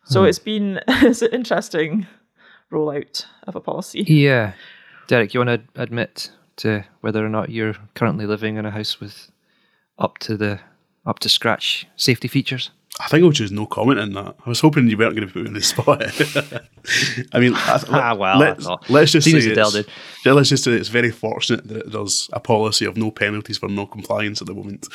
So 0.05 0.21
hmm. 0.21 0.27
it's 0.27 0.39
been 0.39 0.79
it's 0.87 1.21
an 1.21 1.31
interesting 1.31 2.07
rollout 2.71 3.25
of 3.43 3.55
a 3.55 3.61
policy. 3.61 4.01
Yeah. 4.01 4.53
Derek, 5.07 5.33
you 5.33 5.39
want 5.39 5.75
to 5.75 5.81
admit 5.81 6.31
to 6.57 6.83
whether 7.01 7.25
or 7.25 7.29
not 7.29 7.49
you're 7.49 7.75
currently 7.95 8.25
living 8.25 8.57
in 8.57 8.65
a 8.65 8.71
house 8.71 8.99
with 8.99 9.31
up 9.99 10.17
to 10.19 10.37
the 10.37 10.59
up 11.05 11.19
to 11.19 11.29
scratch 11.29 11.87
safety 11.95 12.27
features? 12.27 12.71
I 12.99 13.07
think 13.07 13.23
I'll 13.23 13.31
choose 13.31 13.51
no 13.51 13.65
comment 13.65 13.99
on 13.99 14.13
that. 14.13 14.35
I 14.45 14.49
was 14.49 14.59
hoping 14.59 14.87
you 14.87 14.97
weren't 14.97 15.15
going 15.15 15.27
to 15.27 15.33
put 15.33 15.43
me 15.43 15.47
on 15.47 15.53
the 15.55 15.61
spot. 15.63 16.03
I 17.33 17.39
mean, 17.39 17.55
I, 17.55 17.83
ah, 17.89 18.15
well, 18.15 18.37
let, 18.37 18.59
us 18.59 19.11
just 19.11 19.29
say 19.29 19.37
it's, 19.37 20.25
let's 20.25 20.49
just 20.49 20.63
say 20.63 20.73
it's 20.73 20.89
very 20.89 21.09
fortunate 21.09 21.67
that 21.69 21.91
there's 21.91 22.29
a 22.33 22.39
policy 22.39 22.85
of 22.85 22.95
no 22.95 23.09
penalties 23.09 23.57
for 23.57 23.67
no 23.67 23.87
compliance 23.87 24.41
at 24.41 24.47
the 24.47 24.53
moment. 24.53 24.87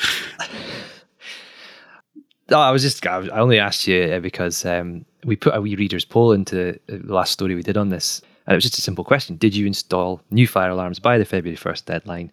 No, 2.49 2.59
I 2.59 2.71
was 2.71 2.81
just, 2.81 3.05
I 3.05 3.27
only 3.29 3.59
asked 3.59 3.87
you 3.87 4.03
uh, 4.03 4.19
because 4.19 4.65
um, 4.65 5.05
we 5.23 5.35
put 5.35 5.55
a 5.55 5.61
wee 5.61 5.75
reader's 5.75 6.05
poll 6.05 6.31
into 6.31 6.79
the 6.87 7.13
last 7.13 7.31
story 7.31 7.55
we 7.55 7.63
did 7.63 7.77
on 7.77 7.89
this. 7.89 8.21
And 8.47 8.53
it 8.53 8.57
was 8.57 8.63
just 8.63 8.77
a 8.79 8.81
simple 8.81 9.03
question 9.03 9.35
Did 9.35 9.55
you 9.55 9.67
install 9.67 10.21
new 10.31 10.47
fire 10.47 10.71
alarms 10.71 10.99
by 10.99 11.17
the 11.17 11.25
February 11.25 11.57
1st 11.57 11.85
deadline? 11.85 12.31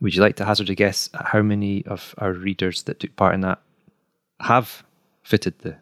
Would 0.00 0.14
you 0.14 0.20
like 0.20 0.36
to 0.36 0.44
hazard 0.44 0.68
a 0.68 0.74
guess 0.74 1.08
at 1.14 1.24
how 1.24 1.40
many 1.40 1.86
of 1.86 2.14
our 2.18 2.32
readers 2.32 2.82
that 2.82 3.00
took 3.00 3.16
part 3.16 3.34
in 3.34 3.40
that 3.40 3.60
have 4.40 4.84
fitted 5.22 5.58
the 5.60 5.76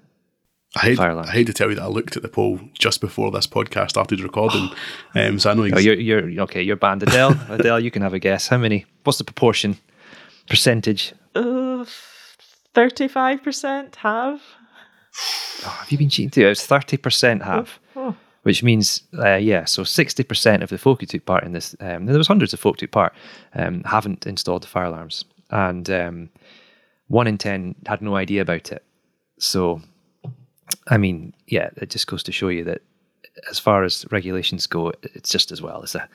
I 0.77 0.81
hate, 0.81 0.99
I 0.99 1.31
hate 1.31 1.47
to 1.47 1.53
tell 1.53 1.69
you 1.69 1.77
that 1.77 1.85
I 1.85 1.87
looked 1.87 2.17
at 2.17 2.23
the 2.23 2.29
poll 2.29 2.59
just 2.73 3.01
before 3.01 3.31
this 3.31 3.47
podcast 3.47 3.91
started 3.91 4.21
recording, 4.21 4.71
um, 5.15 5.39
so 5.39 5.51
I 5.51 5.55
know. 5.55 5.63
Ex- 5.63 5.77
oh, 5.77 5.79
you're, 5.79 5.95
you're 6.29 6.43
okay. 6.43 6.63
You're 6.63 6.75
banned, 6.75 7.05
Adele. 7.05 7.39
Adele, 7.49 7.79
you 7.79 7.93
can 7.93 8.03
have 8.03 8.13
a 8.13 8.19
guess. 8.19 8.49
How 8.49 8.59
many? 8.59 8.85
What's 9.05 9.19
the 9.19 9.25
proportion, 9.25 9.77
percentage? 10.49 11.13
Uh, 11.33 11.85
Thirty-five 12.75 13.43
percent 13.43 13.97
have. 13.97 14.41
Oh, 15.67 15.71
have 15.71 15.91
you 15.91 15.97
been 15.97 16.11
cheating 16.11 16.31
too? 16.31 16.45
It 16.45 16.51
was 16.51 16.67
thirty 16.67 16.99
percent 16.99 17.43
have. 17.43 17.79
Oh, 17.97 18.09
oh. 18.09 18.17
Which 18.43 18.63
means, 18.63 19.03
uh, 19.19 19.37
yeah, 19.37 19.65
so 19.65 19.85
60% 19.85 20.63
of 20.63 20.69
the 20.69 20.77
folk 20.77 21.01
who 21.01 21.07
took 21.07 21.25
part 21.25 21.45
in 21.45 21.53
this, 21.53 21.75
um, 21.81 22.05
there 22.05 22.19
was 22.19 22.29
hundreds 22.29 22.53
of 22.53 22.61
folk 22.61 22.75
who 22.75 22.81
took 22.81 22.91
part, 22.91 23.15
um, 23.55 23.83
haven't 23.85 24.27
installed 24.27 24.65
the 24.65 24.67
fire 24.67 24.85
alarms. 24.85 25.25
And 25.49 25.89
um, 25.89 26.29
one 27.09 27.27
in 27.27 27.39
10 27.39 27.75
had 27.87 28.03
no 28.03 28.17
idea 28.17 28.43
about 28.43 28.71
it. 28.71 28.85
So, 29.39 29.81
I 30.89 30.99
mean, 30.99 31.33
yeah, 31.47 31.71
it 31.77 31.89
just 31.89 32.07
goes 32.07 32.23
to 32.25 32.33
show 32.33 32.49
you 32.49 32.65
that 32.65 32.83
as 33.49 33.59
far 33.59 33.83
as 33.83 34.05
regulations 34.11 34.67
go, 34.67 34.93
it's 35.03 35.31
just 35.31 35.51
as 35.51 35.63
well. 35.63 35.83
It's 35.83 35.95
a, 35.95 36.07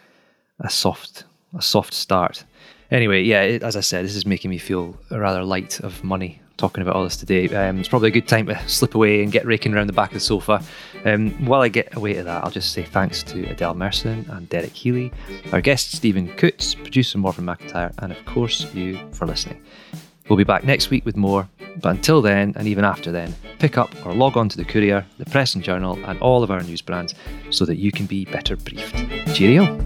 a 0.60 0.70
soft, 0.70 1.24
a 1.58 1.64
soft 1.64 1.96
start. 1.96 2.44
Anyway, 2.92 3.24
yeah, 3.24 3.42
it, 3.42 3.64
as 3.64 3.76
I 3.76 3.82
said, 3.82 4.06
this 4.06 4.16
is 4.16 4.28
making 4.28 4.52
me 4.52 4.60
feel 4.60 4.96
rather 5.10 5.44
light 5.44 5.80
of 5.80 6.04
money 6.04 6.42
talking 6.60 6.82
about 6.84 6.96
all 6.96 7.04
this 7.04 7.18
today. 7.18 7.48
Um, 7.56 7.80
it's 7.80 7.88
probably 7.88 8.10
a 8.10 8.12
good 8.12 8.28
time 8.28 8.46
to 8.48 8.70
slip 8.70 8.94
away 8.94 9.24
and 9.24 9.32
get 9.32 9.46
raking 9.46 9.74
around 9.74 9.88
the 9.88 9.94
back 9.94 10.10
of 10.10 10.16
the 10.16 10.20
sofa. 10.20 10.62
Um, 11.06 11.32
while 11.46 11.62
I 11.62 11.70
get 11.70 11.96
away 11.96 12.14
to 12.14 12.24
that, 12.24 12.44
I'll 12.44 12.52
just 12.52 12.74
say 12.74 12.84
thanks 12.84 13.24
to 13.24 13.50
Adele 13.50 13.74
Merson 13.74 14.30
and 14.30 14.48
Derek 14.50 14.74
Healy, 14.74 15.12
our 15.52 15.62
guest 15.62 15.92
Steven 15.94 16.28
Coutts, 16.36 16.76
producer 16.76 17.18
Morven 17.18 17.46
McIntyre, 17.46 17.94
and 18.00 18.12
of 18.12 18.24
course 18.26 18.72
you 18.76 19.00
for 19.14 19.26
listening. 19.26 19.64
We'll 20.28 20.38
be 20.38 20.44
back 20.44 20.64
next 20.64 20.92
week 20.92 21.06
with 21.06 21.18
more, 21.18 21.50
but 21.78 21.90
until 21.90 22.22
then, 22.22 22.54
and 22.56 22.68
even 22.68 22.84
after 22.84 23.12
then, 23.12 23.34
pick 23.58 23.78
up 23.78 23.90
or 24.06 24.14
log 24.14 24.38
on 24.38 24.48
to 24.50 24.58
the 24.58 24.66
Courier, 24.66 25.04
the 25.18 25.26
Press 25.26 25.56
and 25.56 25.64
Journal, 25.64 25.98
and 26.06 26.20
all 26.20 26.44
of 26.44 26.52
our 26.52 26.62
news 26.62 26.84
brands 26.84 27.16
so 27.50 27.66
that 27.66 27.78
you 27.78 27.92
can 27.92 28.06
be 28.06 28.26
better 28.26 28.56
briefed. 28.56 28.96
Cheerio! 29.34 29.80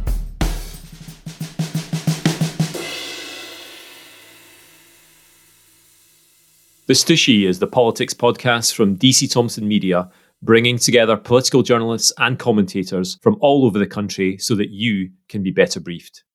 The 6.85 6.93
Stooshie 6.93 7.47
is 7.47 7.59
the 7.59 7.67
politics 7.67 8.13
podcast 8.13 8.73
from 8.73 8.97
DC 8.97 9.31
Thomson 9.31 9.65
Media, 9.65 10.09
bringing 10.41 10.77
together 10.77 11.15
political 11.15 11.63
journalists 11.63 12.11
and 12.17 12.37
commentators 12.37 13.17
from 13.21 13.37
all 13.39 13.63
over 13.63 13.79
the 13.79 13.87
country 13.87 14.37
so 14.37 14.53
that 14.55 14.69
you 14.69 15.09
can 15.29 15.41
be 15.41 15.51
better 15.51 15.79
briefed. 15.79 16.25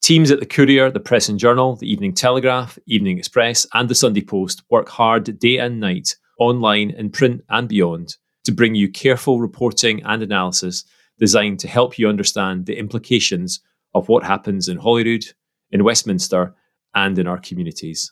Teams 0.00 0.30
at 0.30 0.40
the 0.40 0.46
Courier, 0.46 0.90
the 0.90 0.98
Press 0.98 1.28
and 1.28 1.38
Journal, 1.38 1.76
the 1.76 1.92
Evening 1.92 2.14
Telegraph, 2.14 2.78
Evening 2.86 3.18
Express, 3.18 3.66
and 3.74 3.90
the 3.90 3.94
Sunday 3.94 4.22
Post 4.22 4.62
work 4.70 4.88
hard 4.88 5.38
day 5.38 5.58
and 5.58 5.78
night, 5.78 6.16
online, 6.38 6.88
in 6.92 7.10
print, 7.10 7.44
and 7.50 7.68
beyond, 7.68 8.16
to 8.44 8.52
bring 8.52 8.74
you 8.74 8.90
careful 8.90 9.42
reporting 9.42 10.02
and 10.04 10.22
analysis 10.22 10.84
designed 11.18 11.60
to 11.60 11.68
help 11.68 11.98
you 11.98 12.08
understand 12.08 12.64
the 12.64 12.78
implications 12.78 13.60
of 13.94 14.08
what 14.08 14.24
happens 14.24 14.68
in 14.68 14.78
Holyrood, 14.78 15.26
in 15.70 15.84
Westminster, 15.84 16.54
and 16.94 17.18
in 17.18 17.26
our 17.26 17.38
communities. 17.38 18.10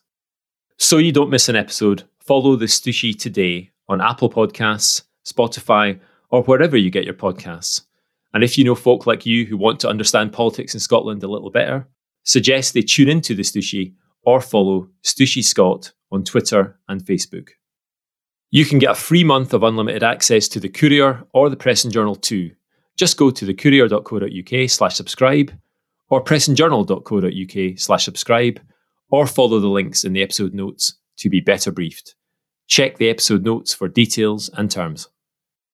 So 0.78 0.98
you 0.98 1.10
don't 1.10 1.30
miss 1.30 1.48
an 1.48 1.56
episode, 1.56 2.04
follow 2.20 2.54
the 2.56 2.66
Stooshie 2.66 3.18
today 3.18 3.70
on 3.88 4.00
Apple 4.00 4.28
Podcasts, 4.28 5.02
Spotify, 5.24 5.98
or 6.30 6.42
wherever 6.42 6.76
you 6.76 6.90
get 6.90 7.04
your 7.04 7.14
podcasts. 7.14 7.82
And 8.34 8.44
if 8.44 8.58
you 8.58 8.64
know 8.64 8.74
folk 8.74 9.06
like 9.06 9.24
you 9.24 9.46
who 9.46 9.56
want 9.56 9.80
to 9.80 9.88
understand 9.88 10.32
politics 10.32 10.74
in 10.74 10.80
Scotland 10.80 11.22
a 11.22 11.28
little 11.28 11.50
better, 11.50 11.88
suggest 12.24 12.74
they 12.74 12.82
tune 12.82 13.08
into 13.08 13.34
the 13.34 13.42
Stooshie 13.42 13.94
or 14.22 14.40
follow 14.40 14.88
Stooshie 15.02 15.44
Scott 15.44 15.92
on 16.12 16.24
Twitter 16.24 16.78
and 16.88 17.02
Facebook. 17.02 17.50
You 18.50 18.64
can 18.64 18.78
get 18.78 18.90
a 18.90 18.94
free 18.94 19.24
month 19.24 19.54
of 19.54 19.62
unlimited 19.62 20.02
access 20.02 20.46
to 20.48 20.60
the 20.60 20.68
Courier 20.68 21.24
or 21.32 21.48
the 21.48 21.56
Press 21.56 21.84
and 21.84 21.92
Journal 21.92 22.16
too. 22.16 22.50
Just 22.96 23.16
go 23.16 23.30
to 23.30 23.46
thecourier.co.uk 23.46 24.70
slash 24.70 24.94
subscribe 24.94 25.52
or 26.10 26.22
pressandjournal.co.uk 26.22 27.78
slash 27.78 28.04
subscribe 28.04 28.60
or 29.10 29.26
follow 29.26 29.60
the 29.60 29.68
links 29.68 30.04
in 30.04 30.12
the 30.12 30.22
episode 30.22 30.54
notes 30.54 30.98
to 31.18 31.30
be 31.30 31.40
better 31.40 31.70
briefed. 31.70 32.14
Check 32.66 32.98
the 32.98 33.08
episode 33.08 33.44
notes 33.44 33.72
for 33.72 33.88
details 33.88 34.50
and 34.54 34.70
terms. 34.70 35.08